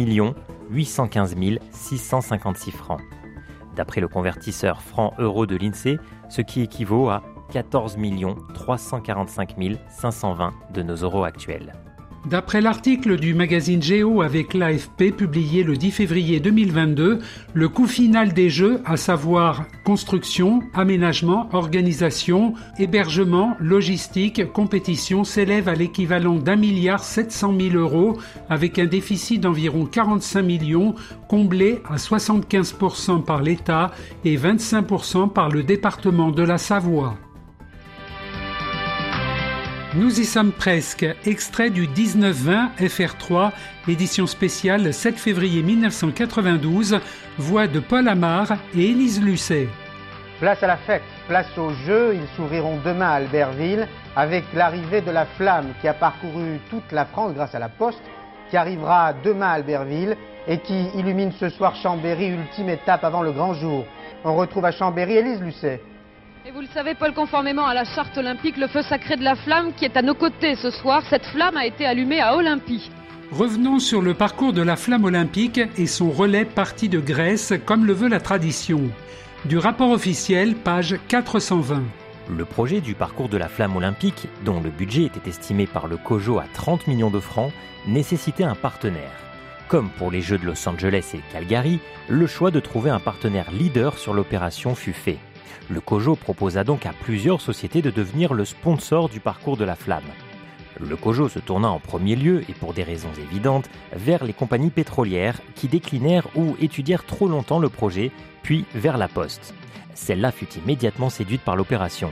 815 0.70 1.36
656 1.70 2.70
francs. 2.70 3.00
D'après 3.74 4.02
le 4.02 4.08
convertisseur 4.08 4.82
franc-euro 4.82 5.46
de 5.46 5.56
l'INSEE, 5.56 5.98
ce 6.28 6.42
qui 6.42 6.60
équivaut 6.60 7.08
à 7.08 7.22
14 7.50 7.96
345 8.52 9.56
520 9.88 10.52
de 10.74 10.82
nos 10.82 10.96
euros 10.96 11.24
actuels. 11.24 11.72
D'après 12.24 12.60
l'article 12.60 13.18
du 13.18 13.34
magazine 13.34 13.82
Géo 13.82 14.22
avec 14.22 14.54
l'AFP 14.54 15.10
publié 15.10 15.64
le 15.64 15.76
10 15.76 15.90
février 15.90 16.38
2022, 16.38 17.18
le 17.52 17.68
coût 17.68 17.88
final 17.88 18.32
des 18.32 18.48
Jeux, 18.48 18.80
à 18.84 18.96
savoir 18.96 19.66
construction, 19.84 20.60
aménagement, 20.72 21.48
organisation, 21.52 22.54
hébergement, 22.78 23.56
logistique, 23.58 24.52
compétition, 24.52 25.24
s'élève 25.24 25.68
à 25.68 25.74
l'équivalent 25.74 26.36
d'un 26.36 26.54
milliard 26.54 27.02
700 27.02 27.52
mille 27.52 27.76
euros 27.76 28.16
avec 28.48 28.78
un 28.78 28.86
déficit 28.86 29.40
d'environ 29.40 29.84
45 29.84 30.42
millions 30.42 30.94
comblé 31.28 31.82
à 31.90 31.96
75% 31.96 33.24
par 33.24 33.42
l'État 33.42 33.90
et 34.24 34.36
25% 34.36 35.32
par 35.32 35.48
le 35.48 35.64
département 35.64 36.30
de 36.30 36.44
la 36.44 36.58
Savoie. 36.58 37.16
Nous 39.94 40.20
y 40.20 40.24
sommes 40.24 40.52
presque. 40.52 41.04
Extrait 41.26 41.68
du 41.68 41.86
19-20 41.86 42.78
FR3, 42.78 43.50
édition 43.86 44.26
spéciale 44.26 44.94
7 44.94 45.18
février 45.18 45.62
1992, 45.62 46.98
voix 47.36 47.66
de 47.66 47.78
Paul 47.78 48.08
Amar 48.08 48.52
et 48.74 48.86
Élise 48.86 49.20
Lucet. 49.22 49.68
Place 50.40 50.62
à 50.62 50.66
la 50.66 50.78
fête, 50.78 51.02
place 51.28 51.58
aux 51.58 51.72
Jeux, 51.86 52.14
ils 52.14 52.36
s'ouvriront 52.36 52.78
demain 52.82 53.10
à 53.10 53.14
Albertville 53.16 53.86
avec 54.16 54.44
l'arrivée 54.54 55.02
de 55.02 55.10
la 55.10 55.26
flamme 55.26 55.74
qui 55.82 55.88
a 55.88 55.94
parcouru 55.94 56.58
toute 56.70 56.90
la 56.90 57.04
France 57.04 57.34
grâce 57.34 57.54
à 57.54 57.58
la 57.58 57.68
Poste, 57.68 58.02
qui 58.48 58.56
arrivera 58.56 59.12
demain 59.22 59.48
à 59.48 59.52
Albertville 59.52 60.16
et 60.48 60.56
qui 60.60 60.86
illumine 60.94 61.32
ce 61.38 61.50
soir 61.50 61.76
Chambéry, 61.76 62.28
ultime 62.28 62.70
étape 62.70 63.04
avant 63.04 63.20
le 63.20 63.32
grand 63.32 63.52
jour. 63.52 63.84
On 64.24 64.36
retrouve 64.36 64.64
à 64.64 64.72
Chambéry 64.72 65.18
Élise 65.18 65.42
Lucet. 65.42 65.82
Et 66.44 66.50
vous 66.50 66.60
le 66.60 66.66
savez, 66.74 66.94
Paul, 66.94 67.14
conformément 67.14 67.66
à 67.66 67.72
la 67.72 67.84
charte 67.84 68.18
olympique, 68.18 68.56
le 68.56 68.66
feu 68.66 68.82
sacré 68.82 69.16
de 69.16 69.22
la 69.22 69.36
flamme 69.36 69.72
qui 69.74 69.84
est 69.84 69.96
à 69.96 70.02
nos 70.02 70.14
côtés 70.14 70.56
ce 70.56 70.72
soir, 70.72 71.04
cette 71.08 71.24
flamme 71.26 71.56
a 71.56 71.66
été 71.66 71.86
allumée 71.86 72.20
à 72.20 72.36
Olympie. 72.36 72.90
Revenons 73.30 73.78
sur 73.78 74.02
le 74.02 74.12
parcours 74.12 74.52
de 74.52 74.60
la 74.60 74.74
flamme 74.74 75.04
olympique 75.04 75.60
et 75.78 75.86
son 75.86 76.10
relais 76.10 76.44
parti 76.44 76.88
de 76.88 76.98
Grèce 76.98 77.52
comme 77.64 77.86
le 77.86 77.92
veut 77.92 78.08
la 78.08 78.18
tradition. 78.18 78.80
Du 79.44 79.56
rapport 79.56 79.92
officiel, 79.92 80.56
page 80.56 80.96
420. 81.06 81.84
Le 82.28 82.44
projet 82.44 82.80
du 82.80 82.94
parcours 82.94 83.28
de 83.28 83.36
la 83.36 83.48
flamme 83.48 83.76
olympique, 83.76 84.26
dont 84.44 84.60
le 84.60 84.70
budget 84.70 85.04
était 85.04 85.30
estimé 85.30 85.68
par 85.68 85.86
le 85.86 85.96
COJO 85.96 86.40
à 86.40 86.46
30 86.52 86.88
millions 86.88 87.10
de 87.10 87.20
francs, 87.20 87.52
nécessitait 87.86 88.42
un 88.42 88.56
partenaire. 88.56 89.12
Comme 89.68 89.90
pour 89.90 90.10
les 90.10 90.22
Jeux 90.22 90.38
de 90.38 90.46
Los 90.46 90.68
Angeles 90.68 91.12
et 91.14 91.20
Calgary, 91.32 91.78
le 92.08 92.26
choix 92.26 92.50
de 92.50 92.58
trouver 92.58 92.90
un 92.90 93.00
partenaire 93.00 93.52
leader 93.52 93.96
sur 93.96 94.12
l'opération 94.12 94.74
fut 94.74 94.92
fait. 94.92 95.18
Le 95.68 95.80
COJO 95.80 96.16
proposa 96.16 96.64
donc 96.64 96.86
à 96.86 96.92
plusieurs 96.92 97.40
sociétés 97.40 97.82
de 97.82 97.90
devenir 97.90 98.34
le 98.34 98.44
sponsor 98.44 99.08
du 99.08 99.20
parcours 99.20 99.56
de 99.56 99.64
la 99.64 99.76
flamme. 99.76 100.02
Le 100.80 100.96
COJO 100.96 101.28
se 101.28 101.38
tourna 101.38 101.68
en 101.68 101.78
premier 101.78 102.16
lieu, 102.16 102.42
et 102.48 102.54
pour 102.54 102.74
des 102.74 102.82
raisons 102.82 103.12
évidentes, 103.18 103.70
vers 103.92 104.24
les 104.24 104.32
compagnies 104.32 104.70
pétrolières 104.70 105.40
qui 105.54 105.68
déclinèrent 105.68 106.28
ou 106.34 106.56
étudièrent 106.60 107.04
trop 107.04 107.28
longtemps 107.28 107.58
le 107.58 107.68
projet, 107.68 108.10
puis 108.42 108.64
vers 108.74 108.98
la 108.98 109.08
Poste. 109.08 109.54
Celle-là 109.94 110.32
fut 110.32 110.48
immédiatement 110.54 111.10
séduite 111.10 111.42
par 111.42 111.56
l'opération. 111.56 112.10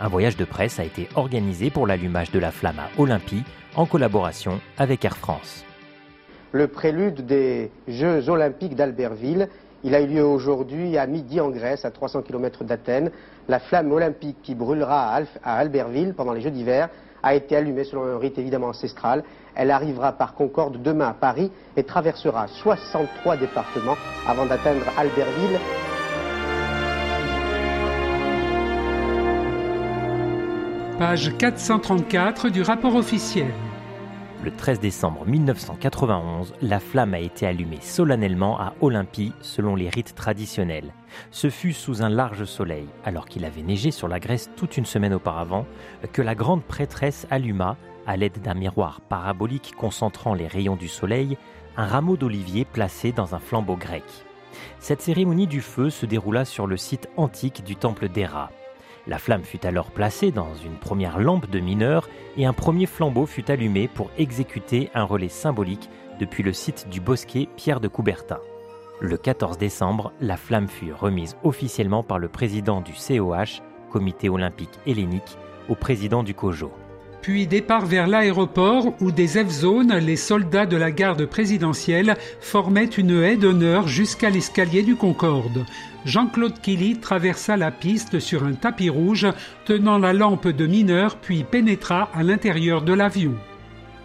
Un 0.00 0.08
voyage 0.08 0.36
de 0.36 0.44
presse 0.44 0.78
a 0.78 0.84
été 0.84 1.08
organisé 1.16 1.70
pour 1.70 1.86
l'allumage 1.86 2.30
de 2.30 2.38
la 2.38 2.52
flamme 2.52 2.78
à 2.78 3.00
Olympie 3.00 3.42
en 3.74 3.86
collaboration 3.86 4.60
avec 4.76 5.04
Air 5.04 5.16
France. 5.16 5.64
Le 6.52 6.68
prélude 6.68 7.26
des 7.26 7.70
Jeux 7.88 8.28
olympiques 8.28 8.74
d'Albertville 8.74 9.48
il 9.84 9.94
a 9.94 10.00
eu 10.00 10.06
lieu 10.06 10.24
aujourd'hui 10.24 10.98
à 10.98 11.06
midi 11.06 11.40
en 11.40 11.50
Grèce, 11.50 11.84
à 11.84 11.90
300 11.90 12.22
km 12.22 12.64
d'Athènes. 12.64 13.10
La 13.48 13.60
flamme 13.60 13.92
olympique 13.92 14.38
qui 14.42 14.54
brûlera 14.54 15.20
à 15.44 15.56
Albertville 15.56 16.14
pendant 16.14 16.32
les 16.32 16.40
Jeux 16.40 16.50
d'hiver 16.50 16.88
a 17.22 17.34
été 17.34 17.56
allumée 17.56 17.84
selon 17.84 18.04
un 18.04 18.18
rite 18.18 18.38
évidemment 18.38 18.68
ancestral. 18.68 19.22
Elle 19.54 19.70
arrivera 19.70 20.12
par 20.12 20.34
Concorde 20.34 20.82
demain 20.82 21.08
à 21.08 21.14
Paris 21.14 21.50
et 21.76 21.84
traversera 21.84 22.46
63 22.48 23.36
départements 23.36 23.96
avant 24.26 24.46
d'atteindre 24.46 24.84
Albertville. 24.96 25.58
Page 30.98 31.36
434 31.38 32.50
du 32.50 32.62
rapport 32.62 32.96
officiel. 32.96 33.52
Le 34.44 34.52
13 34.52 34.78
décembre 34.78 35.26
1991, 35.26 36.54
la 36.62 36.78
flamme 36.78 37.14
a 37.14 37.18
été 37.18 37.44
allumée 37.44 37.80
solennellement 37.80 38.60
à 38.60 38.72
Olympie 38.80 39.32
selon 39.40 39.74
les 39.74 39.88
rites 39.88 40.14
traditionnels. 40.14 40.94
Ce 41.32 41.50
fut 41.50 41.72
sous 41.72 42.02
un 42.02 42.08
large 42.08 42.44
soleil, 42.44 42.86
alors 43.04 43.26
qu'il 43.26 43.44
avait 43.44 43.62
neigé 43.62 43.90
sur 43.90 44.06
la 44.06 44.20
Grèce 44.20 44.48
toute 44.54 44.76
une 44.76 44.86
semaine 44.86 45.12
auparavant, 45.12 45.66
que 46.12 46.22
la 46.22 46.36
grande 46.36 46.62
prêtresse 46.62 47.26
alluma, 47.30 47.76
à 48.06 48.16
l'aide 48.16 48.40
d'un 48.40 48.54
miroir 48.54 49.00
parabolique 49.00 49.74
concentrant 49.76 50.34
les 50.34 50.46
rayons 50.46 50.76
du 50.76 50.88
soleil, 50.88 51.36
un 51.76 51.86
rameau 51.86 52.16
d'olivier 52.16 52.64
placé 52.64 53.10
dans 53.10 53.34
un 53.34 53.40
flambeau 53.40 53.74
grec. 53.74 54.04
Cette 54.78 55.02
cérémonie 55.02 55.48
du 55.48 55.60
feu 55.60 55.90
se 55.90 56.06
déroula 56.06 56.44
sur 56.44 56.68
le 56.68 56.76
site 56.76 57.08
antique 57.16 57.64
du 57.64 57.74
temple 57.74 58.08
d'Héra. 58.08 58.50
La 59.08 59.18
flamme 59.18 59.42
fut 59.42 59.64
alors 59.66 59.90
placée 59.90 60.30
dans 60.30 60.54
une 60.54 60.76
première 60.76 61.18
lampe 61.18 61.48
de 61.48 61.60
mineur 61.60 62.10
et 62.36 62.44
un 62.44 62.52
premier 62.52 62.84
flambeau 62.84 63.24
fut 63.24 63.50
allumé 63.50 63.88
pour 63.88 64.10
exécuter 64.18 64.90
un 64.94 65.04
relais 65.04 65.30
symbolique 65.30 65.88
depuis 66.20 66.42
le 66.42 66.52
site 66.52 66.88
du 66.90 67.00
bosquet 67.00 67.48
Pierre 67.56 67.80
de 67.80 67.88
Coubertin. 67.88 68.38
Le 69.00 69.16
14 69.16 69.56
décembre, 69.56 70.12
la 70.20 70.36
flamme 70.36 70.68
fut 70.68 70.92
remise 70.92 71.38
officiellement 71.42 72.02
par 72.02 72.18
le 72.18 72.28
président 72.28 72.82
du 72.82 72.92
COH, 72.92 73.62
Comité 73.90 74.28
olympique 74.28 74.78
hellénique, 74.86 75.38
au 75.70 75.74
président 75.74 76.22
du 76.22 76.34
COJO. 76.34 76.70
Puis 77.22 77.46
départ 77.46 77.84
vers 77.84 78.06
l'aéroport 78.06 78.94
où 79.00 79.10
des 79.10 79.44
F-zones, 79.44 79.94
les 79.96 80.16
soldats 80.16 80.66
de 80.66 80.76
la 80.76 80.90
garde 80.90 81.26
présidentielle, 81.26 82.16
formaient 82.40 82.84
une 82.84 83.22
haie 83.22 83.36
d'honneur 83.36 83.88
jusqu'à 83.88 84.30
l'escalier 84.30 84.82
du 84.82 84.96
Concorde. 84.96 85.64
Jean-Claude 86.04 86.60
Killy 86.60 87.00
traversa 87.00 87.56
la 87.56 87.70
piste 87.70 88.18
sur 88.20 88.44
un 88.44 88.52
tapis 88.52 88.88
rouge 88.88 89.26
tenant 89.64 89.98
la 89.98 90.12
lampe 90.12 90.48
de 90.48 90.66
mineur 90.66 91.16
puis 91.16 91.44
pénétra 91.44 92.08
à 92.14 92.22
l'intérieur 92.22 92.82
de 92.82 92.92
l'avion. 92.92 93.34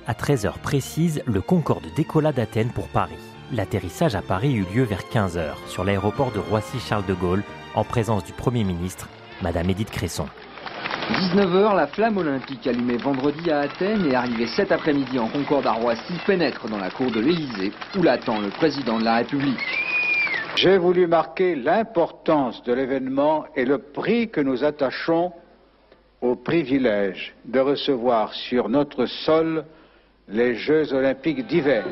À 0.06 0.14
13h 0.14 0.60
précise, 0.62 1.22
le 1.26 1.40
Concorde 1.40 1.86
décolla 1.96 2.34
d'Athènes 2.34 2.72
pour 2.72 2.90
Paris. 2.90 3.14
L'atterrissage 3.54 4.16
à 4.16 4.22
Paris 4.22 4.54
eut 4.54 4.66
lieu 4.74 4.84
vers 4.84 5.04
15h 5.14 5.56
sur 5.68 5.84
l'aéroport 5.84 6.32
de 6.32 6.40
Roissy-Charles 6.40 7.06
de 7.06 7.14
Gaulle 7.14 7.44
en 7.76 7.84
présence 7.84 8.26
du 8.26 8.34
Premier 8.34 8.64
ministre, 8.64 9.08
Madame 9.42 9.70
Édith 9.70 9.92
Cresson. 9.92 10.26
19h, 11.12 11.76
la 11.76 11.88
flamme 11.88 12.18
olympique 12.18 12.66
allumée 12.66 12.96
vendredi 12.98 13.52
à 13.52 13.60
Athènes 13.60 14.06
et 14.10 14.16
arrivée 14.16 14.48
cet 14.48 14.72
après-midi 14.72 15.20
en 15.20 15.28
Concorde 15.28 15.68
à 15.68 15.74
Roissy 15.74 16.14
pénètre 16.26 16.68
dans 16.70 16.78
la 16.78 16.90
cour 16.90 17.12
de 17.12 17.20
l'Élysée 17.20 17.74
où 17.98 18.04
l'attend 18.04 18.40
le 18.40 18.50
président 18.50 19.00
de 19.00 19.04
la 19.04 19.16
République. 19.16 19.60
J'ai 20.56 20.78
voulu 20.78 21.08
marquer 21.08 21.56
l'importance 21.56 22.64
de 22.64 22.74
l'événement 22.74 23.46
et 23.56 23.66
le 23.66 23.80
prix 23.80 24.30
que 24.30 24.40
nous 24.40 24.64
attachons 24.64 25.34
au 26.22 26.36
privilège 26.36 27.36
de 27.44 27.60
recevoir 27.60 28.34
sur 28.34 28.70
notre 28.70 29.06
sol 29.06 29.66
les 30.30 30.56
Jeux 30.56 30.94
olympiques 30.94 31.46
d'hiver. 31.48 31.86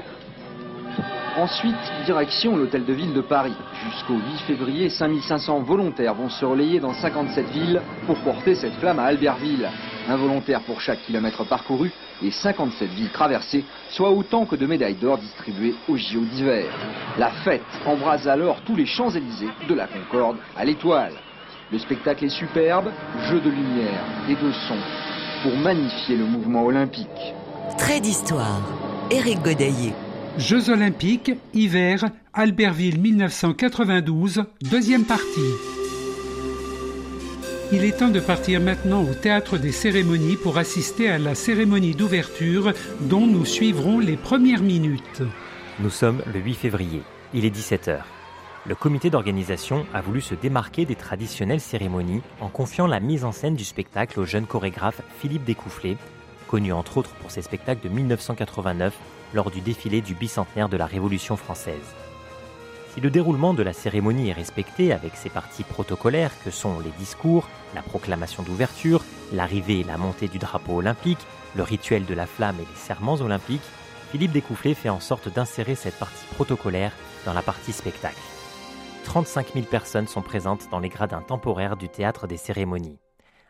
Ensuite, 1.37 1.75
direction 2.05 2.57
l'hôtel 2.57 2.83
de 2.83 2.91
ville 2.91 3.13
de 3.13 3.21
Paris. 3.21 3.55
Jusqu'au 3.85 4.15
8 4.15 4.21
février, 4.47 4.89
5500 4.89 5.61
volontaires 5.61 6.13
vont 6.13 6.29
se 6.29 6.43
relayer 6.43 6.81
dans 6.81 6.93
57 6.93 7.49
villes 7.51 7.81
pour 8.05 8.17
porter 8.19 8.53
cette 8.53 8.73
flamme 8.75 8.99
à 8.99 9.03
Albertville. 9.03 9.69
Un 10.09 10.17
volontaire 10.17 10.59
pour 10.61 10.81
chaque 10.81 11.01
kilomètre 11.03 11.45
parcouru 11.45 11.89
et 12.21 12.31
57 12.31 12.89
villes 12.89 13.11
traversées, 13.11 13.63
soit 13.91 14.11
autant 14.11 14.45
que 14.45 14.57
de 14.57 14.65
médailles 14.65 14.95
d'or 14.95 15.19
distribuées 15.19 15.75
aux 15.87 15.95
JO 15.95 16.19
d'hiver. 16.19 16.65
La 17.17 17.31
fête 17.45 17.61
embrase 17.85 18.27
alors 18.27 18.61
tous 18.65 18.75
les 18.75 18.85
Champs-Élysées, 18.85 19.49
de 19.69 19.73
la 19.73 19.87
Concorde 19.87 20.37
à 20.57 20.65
l'Étoile. 20.65 21.13
Le 21.71 21.79
spectacle 21.79 22.25
est 22.25 22.29
superbe, 22.29 22.91
jeu 23.29 23.39
de 23.39 23.49
lumière 23.49 24.03
et 24.27 24.35
de 24.35 24.51
son, 24.67 24.75
pour 25.43 25.55
magnifier 25.57 26.17
le 26.17 26.25
mouvement 26.25 26.65
olympique. 26.65 27.07
Trait 27.77 28.01
d'histoire. 28.01 28.61
Éric 29.09 29.41
Godaillé. 29.41 29.93
Jeux 30.37 30.69
olympiques, 30.69 31.33
hiver, 31.53 32.05
Albertville 32.33 32.99
1992, 33.01 34.45
deuxième 34.61 35.03
partie. 35.03 35.25
Il 37.73 37.83
est 37.83 37.97
temps 37.97 38.09
de 38.09 38.21
partir 38.21 38.61
maintenant 38.61 39.03
au 39.03 39.13
théâtre 39.13 39.57
des 39.57 39.73
cérémonies 39.73 40.37
pour 40.37 40.57
assister 40.57 41.09
à 41.09 41.17
la 41.17 41.35
cérémonie 41.35 41.95
d'ouverture 41.95 42.71
dont 43.01 43.27
nous 43.27 43.43
suivrons 43.43 43.99
les 43.99 44.15
premières 44.15 44.63
minutes. 44.63 45.21
Nous 45.79 45.89
sommes 45.89 46.21
le 46.33 46.39
8 46.39 46.53
février, 46.53 47.01
il 47.33 47.43
est 47.43 47.55
17h. 47.55 47.97
Le 48.67 48.75
comité 48.75 49.09
d'organisation 49.09 49.85
a 49.93 50.01
voulu 50.01 50.21
se 50.21 50.35
démarquer 50.35 50.85
des 50.85 50.95
traditionnelles 50.95 51.59
cérémonies 51.59 52.21
en 52.39 52.47
confiant 52.47 52.87
la 52.87 53.01
mise 53.01 53.25
en 53.25 53.33
scène 53.33 53.55
du 53.55 53.65
spectacle 53.65 54.19
au 54.19 54.25
jeune 54.25 54.45
chorégraphe 54.45 55.01
Philippe 55.19 55.43
Découfflé, 55.43 55.97
connu 56.47 56.71
entre 56.71 56.97
autres 56.97 57.15
pour 57.15 57.31
ses 57.31 57.41
spectacles 57.41 57.83
de 57.83 57.93
1989 57.93 58.93
lors 59.33 59.51
du 59.51 59.61
défilé 59.61 60.01
du 60.01 60.15
bicentenaire 60.15 60.69
de 60.69 60.77
la 60.77 60.85
Révolution 60.85 61.37
française. 61.37 61.95
Si 62.93 62.99
le 62.99 63.09
déroulement 63.09 63.53
de 63.53 63.63
la 63.63 63.71
cérémonie 63.71 64.29
est 64.29 64.33
respecté 64.33 64.91
avec 64.91 65.15
ses 65.15 65.29
parties 65.29 65.63
protocolaires 65.63 66.33
que 66.43 66.51
sont 66.51 66.79
les 66.81 66.91
discours, 66.99 67.47
la 67.73 67.81
proclamation 67.81 68.43
d'ouverture, 68.43 69.03
l'arrivée 69.31 69.79
et 69.79 69.83
la 69.85 69.97
montée 69.97 70.27
du 70.27 70.39
drapeau 70.39 70.77
olympique, 70.77 71.25
le 71.55 71.63
rituel 71.63 72.05
de 72.05 72.13
la 72.13 72.25
flamme 72.25 72.57
et 72.59 72.65
les 72.69 72.75
serments 72.75 73.15
olympiques, 73.15 73.61
Philippe 74.11 74.33
Découfflé 74.33 74.73
fait 74.73 74.89
en 74.89 74.99
sorte 74.99 75.33
d'insérer 75.33 75.75
cette 75.75 75.97
partie 75.97 76.25
protocolaire 76.35 76.91
dans 77.25 77.33
la 77.33 77.41
partie 77.41 77.71
spectacle. 77.71 78.19
35 79.05 79.53
000 79.53 79.65
personnes 79.65 80.07
sont 80.07 80.21
présentes 80.21 80.67
dans 80.69 80.79
les 80.79 80.89
gradins 80.89 81.21
temporaires 81.21 81.77
du 81.77 81.87
théâtre 81.87 82.27
des 82.27 82.37
cérémonies. 82.37 82.99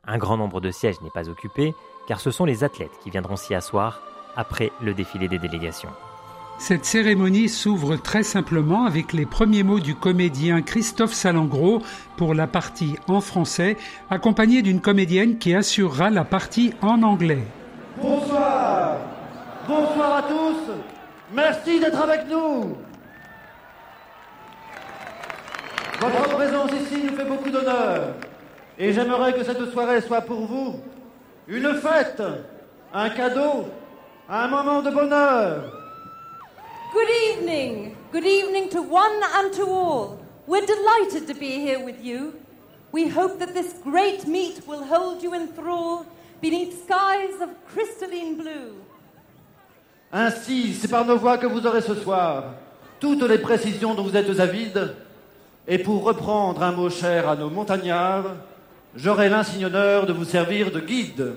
Un 0.04 0.20
grand 0.20 0.38
nombre 0.38 0.62
de 0.62 0.70
sièges 0.70 1.02
n'est 1.02 1.10
pas 1.10 1.30
occupé, 1.30 1.74
car 2.08 2.20
ce 2.20 2.30
sont 2.30 2.46
les 2.46 2.63
athlètes 2.63 2.98
qui 3.04 3.10
viendront 3.10 3.36
s'y 3.36 3.56
asseoir 3.56 4.02
après 4.36 4.72
le 4.82 4.94
défilé 4.94 5.28
des 5.28 5.39
délégations. 5.39 5.89
Cette 6.58 6.86
cérémonie 6.86 7.50
s'ouvre 7.50 7.96
très 7.96 8.22
simplement 8.22 8.86
avec 8.86 9.13
les 9.13 9.26
premiers 9.26 9.63
mots 9.63 9.80
du 9.80 9.96
comédien 9.96 10.62
Christophe 10.62 11.13
Salengro 11.13 11.82
pour 12.17 12.36
la 12.36 12.46
partie 12.46 12.98
en 13.08 13.20
français, 13.20 13.78
accompagné 14.12 14.62
d'une 14.62 14.80
comédienne 14.80 15.39
qui 15.39 15.56
assurera 15.56 16.12
la 16.12 16.24
partie 16.24 16.74
en 16.82 17.02
anglais. 17.02 17.44
Bonsoir 18.00 18.98
Bonsoir 19.67 20.17
à 20.17 20.22
tous 20.24 20.72
Merci 21.34 21.80
d'être 21.80 22.02
avec 22.02 22.28
nous 22.30 22.78
Votre 26.00 26.30
présence 26.36 26.72
ici 26.74 27.04
nous 27.04 27.15
fait 27.15 27.26
beaucoup 27.26 27.50
d'honneur 27.50 28.13
et 28.78 28.94
j'aimerais 28.94 29.34
que 29.34 29.44
cette 29.44 29.72
soirée 29.72 30.02
soit 30.02 30.22
pour 30.22 30.46
vous 30.46 30.80
une 31.48 31.74
fête, 31.76 32.22
un 32.94 33.10
cadeau, 33.10 33.67
un 34.32 34.48
moment 34.48 34.82
de 34.82 34.89
bonheur. 34.89 35.63
Good 36.94 37.10
evening. 37.30 37.96
Good 38.13 38.26
evening 38.26 38.70
to 38.70 38.82
one 38.82 39.22
and 39.36 39.54
to 39.56 39.65
all. 39.65 40.20
We're 40.48 40.65
delighted 40.65 41.28
to 41.28 41.34
be 41.34 41.60
here 41.60 41.84
with 41.84 42.02
you. 42.02 42.34
We 42.94 43.10
hope 43.10 43.39
that 43.39 43.54
this 43.54 43.74
great 43.84 44.26
meet 44.28 44.65
will 44.65 44.86
hold 44.86 45.22
you 45.22 45.34
enthralled 45.34 46.06
beneath 46.41 46.86
skies 46.86 47.41
of 47.41 47.50
crystalline 47.74 48.38
blue. 48.38 48.74
Ainsi, 50.13 50.74
c'est 50.76 50.88
par 50.88 51.06
nos 51.06 51.17
voix 51.17 51.38
que 51.38 51.48
vous 51.48 51.65
aurez 51.67 51.82
ce 51.82 51.96
soir 51.96 52.46
toutes 53.02 53.24
les 53.24 53.38
précisions 53.38 53.96
dont 53.96 54.04
vous 54.04 54.15
êtes 54.15 54.39
avides. 54.39 54.96
Et 55.67 55.78
pour 55.78 56.04
reprendre 56.04 56.63
un 56.63 56.72
mot 56.72 56.89
cher 56.89 57.28
à 57.28 57.36
nos 57.36 57.50
montagnards, 57.50 58.36
j'aurai 58.96 59.28
l'insigne 59.28 59.65
honneur 59.65 60.06
de 60.06 60.13
vous 60.13 60.26
servir 60.26 60.72
de 60.72 60.80
guide. 60.80 61.36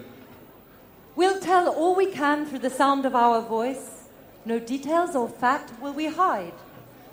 We'll 1.17 1.39
tell 1.39 1.69
all 1.69 1.95
we 1.95 2.07
can 2.07 2.45
through 2.45 2.59
the 2.59 2.71
sound 2.71 3.07
of 3.07 3.15
our 3.15 3.41
voice. 3.41 4.09
No 4.45 4.59
details 4.59 5.15
or 5.15 5.29
fact 5.29 5.73
will 5.81 5.93
we 5.93 6.07
hide. 6.07 6.53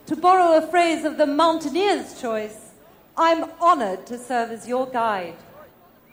To 0.08 0.16
borrow 0.16 0.58
a 0.58 0.62
phrase 0.62 1.06
of 1.06 1.18
the 1.18 1.28
mountaineer's 1.28 2.20
choice, 2.20 2.72
I'm 3.16 3.46
honored 3.62 4.08
to 4.08 4.18
serve 4.18 4.52
as 4.52 4.68
your 4.68 4.88
guide. 4.88 5.36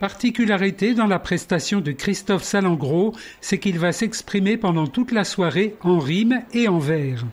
Particularité 0.01 0.95
dans 0.95 1.09
la 1.09 1.19
prestation 1.19 1.81
de 1.81 1.91
Christophe 1.91 2.45
Salengro, 2.45 3.15
c'est 3.41 3.59
qu'il 3.59 3.79
va 3.81 3.93
s'exprimer 3.93 4.57
pendant 4.57 4.87
toute 4.87 5.11
la 5.11 5.25
soirée 5.25 5.75
en 5.83 5.99
rime 5.99 6.43
et 6.53 6.69
en 6.69 6.79
vers. 6.79 7.25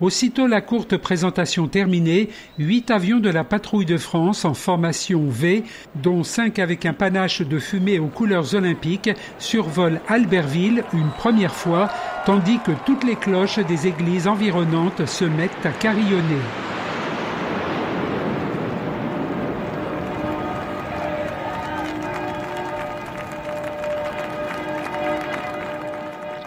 Aussitôt 0.00 0.46
la 0.46 0.60
courte 0.60 0.96
présentation 0.96 1.66
terminée, 1.66 2.28
huit 2.56 2.88
avions 2.92 3.18
de 3.18 3.30
la 3.30 3.42
patrouille 3.42 3.84
de 3.84 3.96
France 3.96 4.44
en 4.44 4.54
formation 4.54 5.24
V, 5.26 5.64
dont 5.96 6.22
cinq 6.22 6.60
avec 6.60 6.86
un 6.86 6.92
panache 6.92 7.42
de 7.42 7.58
fumée 7.58 7.98
aux 7.98 8.06
couleurs 8.06 8.54
olympiques, 8.54 9.10
survolent 9.40 10.00
Albertville 10.06 10.84
une 10.92 11.10
première 11.18 11.54
fois, 11.54 11.88
tandis 12.26 12.60
que 12.64 12.72
toutes 12.86 13.02
les 13.02 13.16
cloches 13.16 13.58
des 13.58 13.88
églises 13.88 14.28
environnantes 14.28 15.04
se 15.06 15.24
mettent 15.24 15.66
à 15.66 15.70
carillonner. 15.70 16.42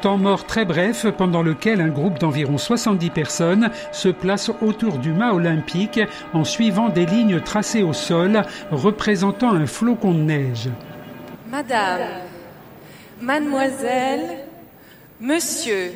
Temps 0.01 0.17
mort 0.17 0.45
très 0.47 0.65
bref 0.65 1.05
pendant 1.15 1.43
lequel 1.43 1.79
un 1.79 1.89
groupe 1.89 2.17
d'environ 2.17 2.57
70 2.57 3.11
personnes 3.11 3.69
se 3.91 4.09
place 4.09 4.49
autour 4.61 4.97
du 4.97 5.13
mât 5.13 5.31
olympique 5.31 5.99
en 6.33 6.43
suivant 6.43 6.89
des 6.89 7.05
lignes 7.05 7.39
tracées 7.39 7.83
au 7.83 7.93
sol 7.93 8.41
représentant 8.71 9.51
un 9.51 9.67
flocon 9.67 10.13
de 10.13 10.21
neige. 10.21 10.69
Madame, 11.51 12.01
mademoiselle, 13.21 14.39
monsieur, 15.19 15.91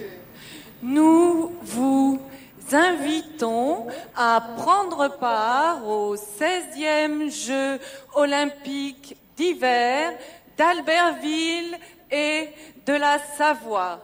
nous 0.84 1.52
vous 1.64 2.22
invitons 2.72 3.88
à 4.16 4.40
prendre 4.56 5.18
part 5.20 5.88
aux 5.88 6.16
16e 6.16 7.32
Jeux 7.32 7.80
olympiques 8.14 9.18
d'hiver 9.36 10.12
d'Albertville 10.58 11.76
et 12.12 12.50
de 12.86 12.94
la 12.94 13.18
Savoie. 13.38 14.02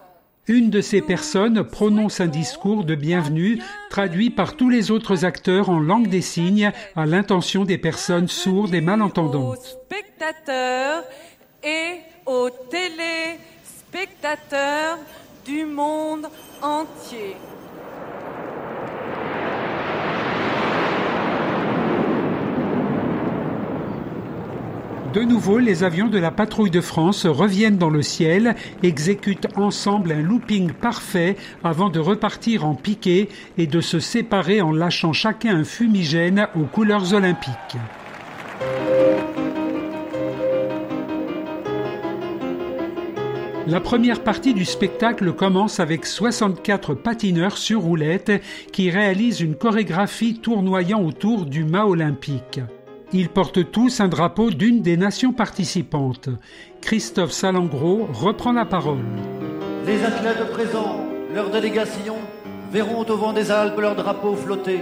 Une 0.47 0.69
de 0.69 0.81
ces 0.81 1.01
personnes 1.01 1.63
prononce 1.63 2.19
un 2.19 2.27
discours 2.27 2.83
de 2.83 2.95
bienvenue 2.95 3.61
traduit 3.89 4.31
par 4.31 4.57
tous 4.57 4.69
les 4.69 4.91
autres 4.91 5.23
acteurs 5.23 5.69
en 5.69 5.79
langue 5.79 6.09
des 6.09 6.21
signes 6.21 6.73
à 6.95 7.05
l'intention 7.05 7.63
des 7.63 7.77
personnes 7.77 8.27
sourdes 8.27 8.73
et 8.73 8.81
malentendantes. 8.81 9.57
Aux 9.57 9.61
spectateurs 9.61 11.05
et 11.63 11.99
aux 12.25 12.49
téléspectateurs 12.49 14.97
du 15.45 15.63
monde 15.65 16.27
entier. 16.61 17.37
De 25.13 25.23
nouveau, 25.23 25.57
les 25.57 25.83
avions 25.83 26.07
de 26.07 26.17
la 26.17 26.31
patrouille 26.31 26.71
de 26.71 26.79
France 26.79 27.25
reviennent 27.25 27.77
dans 27.77 27.89
le 27.89 28.01
ciel, 28.01 28.55
exécutent 28.81 29.47
ensemble 29.57 30.13
un 30.13 30.21
looping 30.21 30.71
parfait 30.71 31.35
avant 31.65 31.89
de 31.89 31.99
repartir 31.99 32.65
en 32.65 32.75
piqué 32.75 33.27
et 33.57 33.67
de 33.67 33.81
se 33.81 33.99
séparer 33.99 34.61
en 34.61 34.71
lâchant 34.71 35.11
chacun 35.11 35.57
un 35.57 35.63
fumigène 35.65 36.47
aux 36.55 36.63
couleurs 36.63 37.13
olympiques. 37.13 37.77
La 43.67 43.81
première 43.81 44.23
partie 44.23 44.53
du 44.53 44.63
spectacle 44.63 45.33
commence 45.33 45.81
avec 45.81 46.05
64 46.05 46.93
patineurs 46.93 47.57
sur 47.57 47.81
roulette 47.81 48.31
qui 48.71 48.89
réalisent 48.89 49.41
une 49.41 49.55
chorégraphie 49.55 50.39
tournoyant 50.39 51.03
autour 51.03 51.45
du 51.45 51.65
mât 51.65 51.85
olympique. 51.85 52.61
Ils 53.13 53.29
portent 53.29 53.71
tous 53.71 53.99
un 53.99 54.07
drapeau 54.07 54.51
d'une 54.51 54.81
des 54.81 54.95
nations 54.95 55.33
participantes. 55.33 56.29
Christophe 56.79 57.31
Salengro 57.31 58.07
reprend 58.13 58.53
la 58.53 58.63
parole. 58.63 59.03
Les 59.85 60.01
athlètes 60.03 60.49
présents, 60.51 61.05
leur 61.33 61.49
délégation, 61.49 62.15
verront 62.71 63.03
au 63.03 63.17
vent 63.17 63.33
des 63.33 63.51
Alpes 63.51 63.79
leur 63.79 63.95
drapeau 63.95 64.35
flotter. 64.35 64.79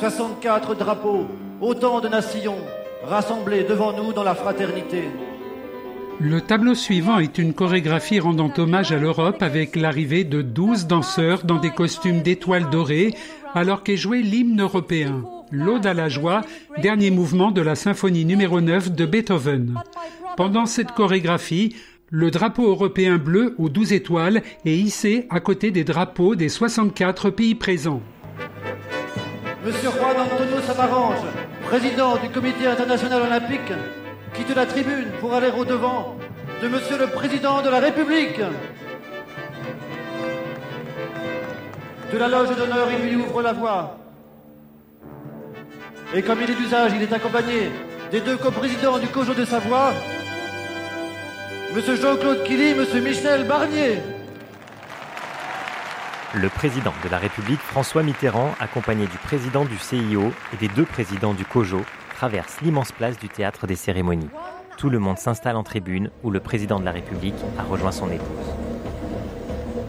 64 0.00 0.74
drapeaux, 0.74 1.26
autant 1.60 2.00
de 2.00 2.08
nations, 2.08 2.56
rassemblés 3.04 3.64
devant 3.64 3.92
nous 3.92 4.14
dans 4.14 4.24
la 4.24 4.34
fraternité. 4.34 5.04
Le 6.20 6.40
tableau 6.40 6.74
suivant 6.74 7.18
est 7.18 7.38
une 7.38 7.52
chorégraphie 7.52 8.20
rendant 8.20 8.52
hommage 8.56 8.92
à 8.92 8.98
l'Europe 8.98 9.42
avec 9.42 9.76
l'arrivée 9.76 10.24
de 10.24 10.40
12 10.40 10.86
danseurs 10.86 11.44
dans 11.44 11.58
des 11.58 11.72
costumes 11.72 12.22
d'étoiles 12.22 12.70
dorées 12.70 13.14
alors 13.54 13.82
qu'est 13.82 13.96
joué 13.96 14.22
l'hymne 14.22 14.62
européen. 14.62 15.24
L'Aude 15.50 15.86
à 15.86 15.94
la 15.94 16.08
joie, 16.08 16.42
dernier 16.82 17.10
mouvement 17.10 17.50
de 17.50 17.60
la 17.60 17.74
symphonie 17.74 18.24
numéro 18.24 18.60
9 18.60 18.92
de 18.92 19.06
Beethoven. 19.06 19.74
Pendant 20.36 20.66
cette 20.66 20.92
chorégraphie, 20.92 21.76
le 22.10 22.30
drapeau 22.30 22.68
européen 22.68 23.18
bleu 23.18 23.54
aux 23.58 23.68
12 23.68 23.92
étoiles 23.92 24.42
est 24.64 24.76
hissé 24.76 25.26
à 25.30 25.40
côté 25.40 25.70
des 25.70 25.84
drapeaux 25.84 26.34
des 26.34 26.48
64 26.48 27.30
pays 27.30 27.54
présents. 27.54 28.02
Monsieur 29.64 29.90
Juan 29.90 30.16
Antonio 30.20 30.60
Samarange, 30.66 31.24
président 31.64 32.16
du 32.16 32.28
Comité 32.28 32.66
international 32.66 33.22
olympique, 33.22 33.72
quitte 34.34 34.54
la 34.54 34.66
tribune 34.66 35.08
pour 35.20 35.32
aller 35.34 35.50
au 35.56 35.64
devant 35.64 36.16
de 36.62 36.68
Monsieur 36.68 36.98
le 36.98 37.06
Président 37.06 37.62
de 37.62 37.68
la 37.70 37.80
République. 37.80 38.40
De 42.12 42.18
la 42.18 42.28
loge 42.28 42.56
d'honneur, 42.56 42.88
il 42.92 43.08
lui 43.08 43.16
ouvre 43.16 43.42
la 43.42 43.52
voie. 43.52 44.03
Et 46.16 46.22
comme 46.22 46.40
il 46.40 46.48
est 46.48 46.54
d'usage, 46.54 46.92
il 46.94 47.02
est 47.02 47.12
accompagné 47.12 47.72
des 48.12 48.20
deux 48.20 48.36
coprésidents 48.36 49.00
du 49.00 49.08
COJO 49.08 49.34
de 49.34 49.44
Savoie, 49.44 49.92
Monsieur 51.74 51.96
Jean-Claude 51.96 52.44
Killy, 52.44 52.72
Monsieur 52.74 53.00
Michel 53.00 53.48
Barnier. 53.48 53.98
Le 56.34 56.48
président 56.48 56.92
de 57.02 57.08
la 57.08 57.18
République, 57.18 57.58
François 57.58 58.04
Mitterrand, 58.04 58.54
accompagné 58.60 59.06
du 59.06 59.18
président 59.18 59.64
du 59.64 59.76
CIO 59.76 60.32
et 60.52 60.56
des 60.56 60.68
deux 60.68 60.84
présidents 60.84 61.34
du 61.34 61.44
COJO, 61.44 61.80
traverse 62.14 62.60
l'immense 62.60 62.92
place 62.92 63.18
du 63.18 63.28
théâtre 63.28 63.66
des 63.66 63.74
cérémonies. 63.74 64.30
Tout 64.76 64.90
le 64.90 65.00
monde 65.00 65.18
s'installe 65.18 65.56
en 65.56 65.64
tribune 65.64 66.10
où 66.22 66.30
le 66.30 66.38
président 66.38 66.78
de 66.78 66.84
la 66.84 66.92
République 66.92 67.34
a 67.58 67.64
rejoint 67.64 67.92
son 67.92 68.08
épouse. 68.12 68.63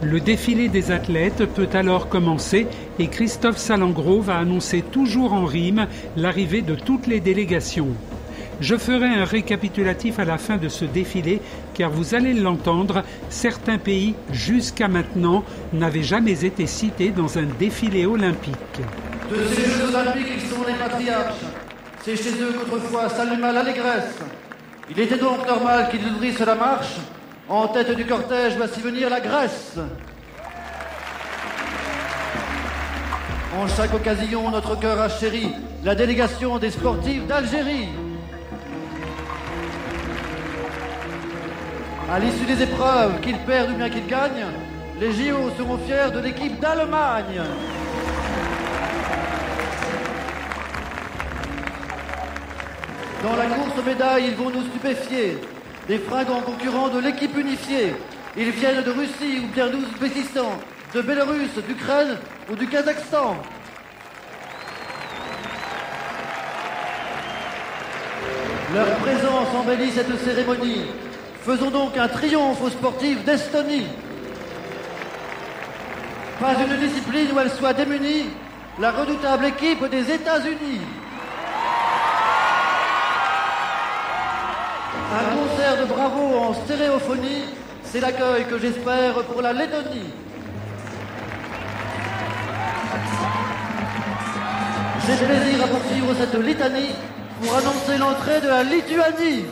Le 0.08 0.20
défilé 0.20 0.68
des 0.68 0.92
athlètes 0.92 1.46
peut 1.46 1.68
alors 1.72 2.08
commencer 2.08 2.68
et 3.00 3.08
Christophe 3.08 3.58
Salengro 3.58 4.20
va 4.20 4.38
annoncer 4.38 4.82
toujours 4.82 5.32
en 5.32 5.44
rime 5.44 5.88
l'arrivée 6.16 6.62
de 6.62 6.76
toutes 6.76 7.08
les 7.08 7.18
délégations. 7.18 7.88
Je 8.60 8.76
ferai 8.76 9.08
un 9.08 9.24
récapitulatif 9.24 10.20
à 10.20 10.24
la 10.24 10.38
fin 10.38 10.58
de 10.58 10.68
ce 10.68 10.84
défilé 10.84 11.40
car 11.74 11.90
vous 11.90 12.14
allez 12.14 12.34
l'entendre, 12.34 13.02
certains 13.30 13.78
pays 13.78 14.14
jusqu'à 14.30 14.86
maintenant 14.86 15.42
n'avaient 15.72 16.04
jamais 16.04 16.44
été 16.44 16.68
cités 16.68 17.10
dans 17.10 17.36
un 17.36 17.46
défilé 17.58 18.06
olympique. 18.06 18.54
De 19.28 19.36
ces 19.52 19.64
Jeux 19.64 19.92
olympiques, 19.92 20.34
ils 20.36 20.48
sont 20.48 20.62
les 20.68 20.74
patriarches. 20.74 21.34
C'est 22.04 22.14
chez 22.14 22.40
eux 22.40 22.54
qu'autrefois 22.54 23.08
s'alluma 23.08 23.50
l'allégresse. 23.50 24.14
Il 24.88 25.00
était 25.00 25.18
donc 25.18 25.44
normal 25.48 25.88
qu'ils 25.90 26.06
ouvrissent 26.06 26.38
la 26.38 26.54
marche. 26.54 26.94
En 27.48 27.68
tête 27.68 27.94
du 27.94 28.04
cortège 28.04 28.56
va 28.56 28.66
s'y 28.66 28.80
venir 28.80 29.08
la 29.08 29.20
Grèce. 29.20 29.78
En 33.56 33.68
chaque 33.68 33.94
occasion, 33.94 34.50
notre 34.50 34.76
cœur 34.80 35.00
a 35.00 35.08
chéri 35.08 35.52
la 35.84 35.94
délégation 35.94 36.58
des 36.58 36.72
sportifs 36.72 37.24
d'Algérie. 37.26 37.88
À 42.12 42.18
l'issue 42.18 42.46
des 42.46 42.64
épreuves, 42.64 43.20
qu'ils 43.20 43.38
perdent 43.38 43.70
ou 43.70 43.74
bien 43.74 43.90
qu'ils 43.90 44.08
gagnent, 44.08 44.46
les 44.98 45.12
JO 45.12 45.50
seront 45.56 45.78
fiers 45.78 46.10
de 46.12 46.18
l'équipe 46.18 46.58
d'Allemagne. 46.58 47.42
Dans 53.22 53.36
la 53.36 53.46
course 53.46 53.78
aux 53.78 53.82
médailles, 53.82 54.24
ils 54.28 54.36
vont 54.36 54.50
nous 54.50 54.62
stupéfier. 54.62 55.38
Des 55.88 55.98
fringants 55.98 56.40
concurrents 56.40 56.88
de 56.88 56.98
l'équipe 56.98 57.36
unifiée. 57.36 57.94
Ils 58.36 58.50
viennent 58.50 58.82
de 58.82 58.90
Russie 58.90 59.40
ou 59.44 59.46
bien 59.54 59.68
d'Ouzbékistan, 59.68 60.58
de 60.94 61.00
Bélarus, 61.00 61.54
d'Ukraine 61.66 62.16
ou 62.50 62.56
du 62.56 62.66
Kazakhstan. 62.66 63.36
Leur 68.74 68.96
présence 68.96 69.54
embellit 69.54 69.92
cette 69.92 70.18
cérémonie. 70.24 70.86
Faisons 71.44 71.70
donc 71.70 71.96
un 71.96 72.08
triomphe 72.08 72.60
aux 72.60 72.70
sportifs 72.70 73.24
d'Estonie. 73.24 73.86
Pas 76.40 76.54
une 76.54 76.76
discipline 76.76 77.28
où 77.32 77.38
elle 77.38 77.50
soit 77.50 77.72
démunie, 77.72 78.26
la 78.80 78.90
redoutable 78.90 79.46
équipe 79.46 79.88
des 79.88 80.10
États-Unis. 80.12 80.80
Concert 85.76 85.86
de 85.86 85.92
bravo 85.92 86.36
en 86.38 86.54
stéréophonie, 86.54 87.44
c'est 87.84 88.00
l'accueil 88.00 88.44
que 88.46 88.58
j'espère 88.58 89.14
pour 89.24 89.42
la 89.42 89.52
Lettonie. 89.52 90.10
J'ai 95.06 95.24
plaisir 95.24 95.64
à 95.64 95.68
poursuivre 95.68 96.14
cette 96.18 96.34
litanie 96.42 96.94
pour 97.40 97.56
annoncer 97.56 97.98
l'entrée 97.98 98.40
de 98.40 98.48
la 98.48 98.62
Lituanie. 98.64 99.44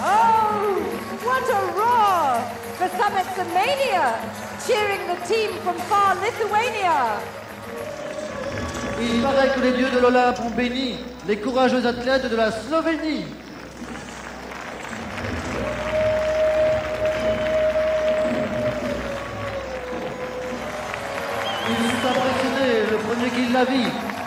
Oh, 0.00 0.80
what 1.24 1.50
a 1.50 1.60
roar 1.76 2.40
for 2.78 2.88
Summit 2.88 3.52
Mania, 3.52 4.14
cheering 4.66 5.00
the 5.08 5.28
team 5.28 5.50
from 5.62 5.76
far 5.88 6.16
Lithuania. 6.22 7.18
Il 9.00 9.22
paraît 9.22 9.48
que 9.54 9.60
les 9.60 9.72
dieux 9.72 9.90
de 9.90 9.98
l'Olympe 9.98 10.40
ont 10.40 10.50
béni 10.50 10.96
les 11.26 11.36
courageux 11.36 11.84
athlètes 11.84 12.30
de 12.30 12.36
la 12.36 12.52
Slovénie. 12.52 13.24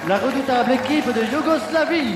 La 0.07 0.17
redoutable 0.17 0.71
équipe 0.73 1.07
de 1.13 1.21
Yougoslavie. 1.33 2.15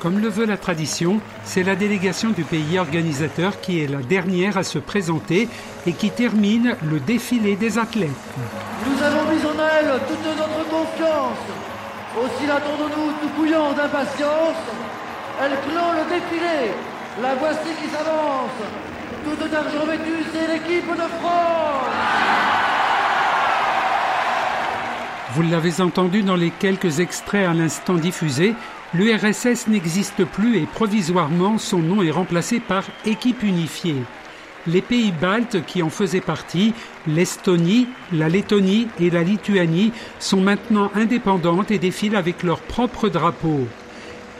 Comme 0.00 0.18
le 0.18 0.28
veut 0.28 0.46
la 0.46 0.56
tradition, 0.56 1.20
c'est 1.44 1.62
la 1.62 1.76
délégation 1.76 2.30
du 2.30 2.44
pays 2.44 2.78
organisateur 2.78 3.60
qui 3.60 3.82
est 3.82 3.86
la 3.86 3.98
dernière 3.98 4.56
à 4.56 4.62
se 4.62 4.78
présenter 4.78 5.48
et 5.86 5.92
qui 5.92 6.10
termine 6.10 6.76
le 6.88 7.00
défilé 7.00 7.56
des 7.56 7.78
athlètes. 7.78 8.10
Nous 8.86 9.02
avons 9.02 9.24
mis 9.30 9.44
en 9.44 9.56
elle 9.78 10.00
toute 10.08 10.24
notre 10.24 10.68
confiance. 10.70 11.44
Aussi 12.18 12.46
l'attendons-nous 12.46 13.12
tout 13.20 13.28
bouillant 13.36 13.72
d'impatience. 13.72 14.62
Elle 15.42 15.52
clôt 15.52 15.92
le 15.98 16.04
défilé. 16.14 16.72
La 17.20 17.34
voici 17.34 17.70
qui 17.82 17.88
s'avance. 17.90 18.58
Toute 19.24 19.50
d'argent 19.50 19.86
vêtue, 19.86 20.24
c'est 20.32 20.52
l'équipe 20.52 20.90
de 20.90 21.08
France. 21.20 22.29
Vous 25.34 25.42
l'avez 25.42 25.80
entendu 25.80 26.22
dans 26.22 26.34
les 26.34 26.50
quelques 26.50 26.98
extraits 26.98 27.46
à 27.46 27.54
l'instant 27.54 27.94
diffusés, 27.94 28.54
l'URSS 28.94 29.68
n'existe 29.68 30.24
plus 30.24 30.56
et 30.56 30.66
provisoirement 30.66 31.56
son 31.56 31.78
nom 31.78 32.02
est 32.02 32.10
remplacé 32.10 32.58
par 32.58 32.82
Équipe 33.06 33.44
unifiée. 33.44 34.02
Les 34.66 34.82
pays 34.82 35.12
baltes 35.12 35.64
qui 35.66 35.84
en 35.84 35.88
faisaient 35.88 36.20
partie, 36.20 36.74
l'Estonie, 37.06 37.86
la 38.12 38.28
Lettonie 38.28 38.88
et 38.98 39.08
la 39.08 39.22
Lituanie, 39.22 39.92
sont 40.18 40.40
maintenant 40.40 40.90
indépendantes 40.96 41.70
et 41.70 41.78
défilent 41.78 42.16
avec 42.16 42.42
leur 42.42 42.58
propre 42.58 43.08
drapeau. 43.08 43.68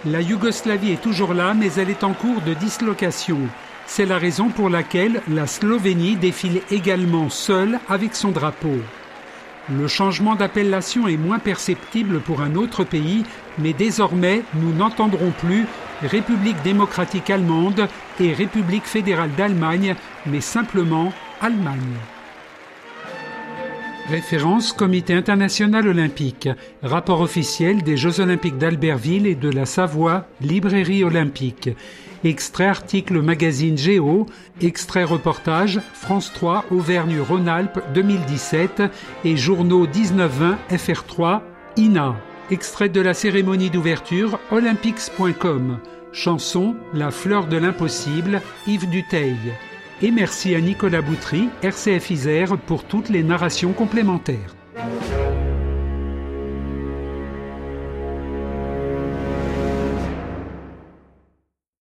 La 0.04 0.20
Yougoslavie 0.20 0.90
est 0.90 1.02
toujours 1.02 1.34
là, 1.34 1.54
mais 1.54 1.70
elle 1.76 1.90
est 1.90 2.02
en 2.02 2.14
cours 2.14 2.40
de 2.40 2.54
dislocation. 2.54 3.38
C'est 3.86 4.06
la 4.06 4.18
raison 4.18 4.48
pour 4.48 4.68
laquelle 4.68 5.22
la 5.28 5.46
Slovénie 5.46 6.16
défile 6.16 6.62
également 6.72 7.30
seule 7.30 7.78
avec 7.88 8.16
son 8.16 8.32
drapeau. 8.32 8.78
Le 9.68 9.86
changement 9.86 10.34
d'appellation 10.34 11.06
est 11.06 11.16
moins 11.16 11.38
perceptible 11.38 12.20
pour 12.20 12.40
un 12.40 12.54
autre 12.54 12.84
pays, 12.84 13.24
mais 13.58 13.72
désormais 13.72 14.42
nous 14.54 14.72
n'entendrons 14.72 15.32
plus 15.32 15.66
République 16.02 16.60
démocratique 16.62 17.30
allemande 17.30 17.88
et 18.18 18.32
République 18.32 18.86
fédérale 18.86 19.34
d'Allemagne, 19.36 19.94
mais 20.26 20.40
simplement 20.40 21.12
Allemagne. 21.40 21.98
Référence 24.10 24.72
Comité 24.72 25.14
international 25.14 25.86
olympique. 25.86 26.48
Rapport 26.82 27.20
officiel 27.20 27.84
des 27.84 27.96
Jeux 27.96 28.18
olympiques 28.18 28.58
d'Albertville 28.58 29.24
et 29.24 29.36
de 29.36 29.48
la 29.48 29.66
Savoie, 29.66 30.26
Librairie 30.40 31.04
olympique. 31.04 31.70
Extrait 32.24 32.66
article 32.66 33.22
magazine 33.22 33.78
Géo, 33.78 34.26
extrait 34.60 35.04
reportage 35.04 35.80
France 35.94 36.32
3 36.34 36.64
Auvergne-Rhône-Alpes 36.72 37.78
2017 37.94 38.82
et 39.24 39.36
journaux 39.36 39.86
1920 39.86 40.58
FR3 40.72 41.42
INA. 41.76 42.16
Extrait 42.50 42.88
de 42.88 43.00
la 43.00 43.14
cérémonie 43.14 43.70
d'ouverture 43.70 44.40
olympics.com. 44.50 45.78
Chanson 46.12 46.74
La 46.94 47.12
fleur 47.12 47.46
de 47.46 47.58
l'impossible 47.58 48.42
Yves 48.66 48.90
Duteil. 48.90 49.36
Et 50.02 50.10
merci 50.10 50.54
à 50.54 50.60
Nicolas 50.62 51.02
Boutry, 51.02 51.50
RCF 51.62 52.10
Isère, 52.10 52.56
pour 52.56 52.84
toutes 52.84 53.10
les 53.10 53.22
narrations 53.22 53.72
complémentaires. 53.72 54.56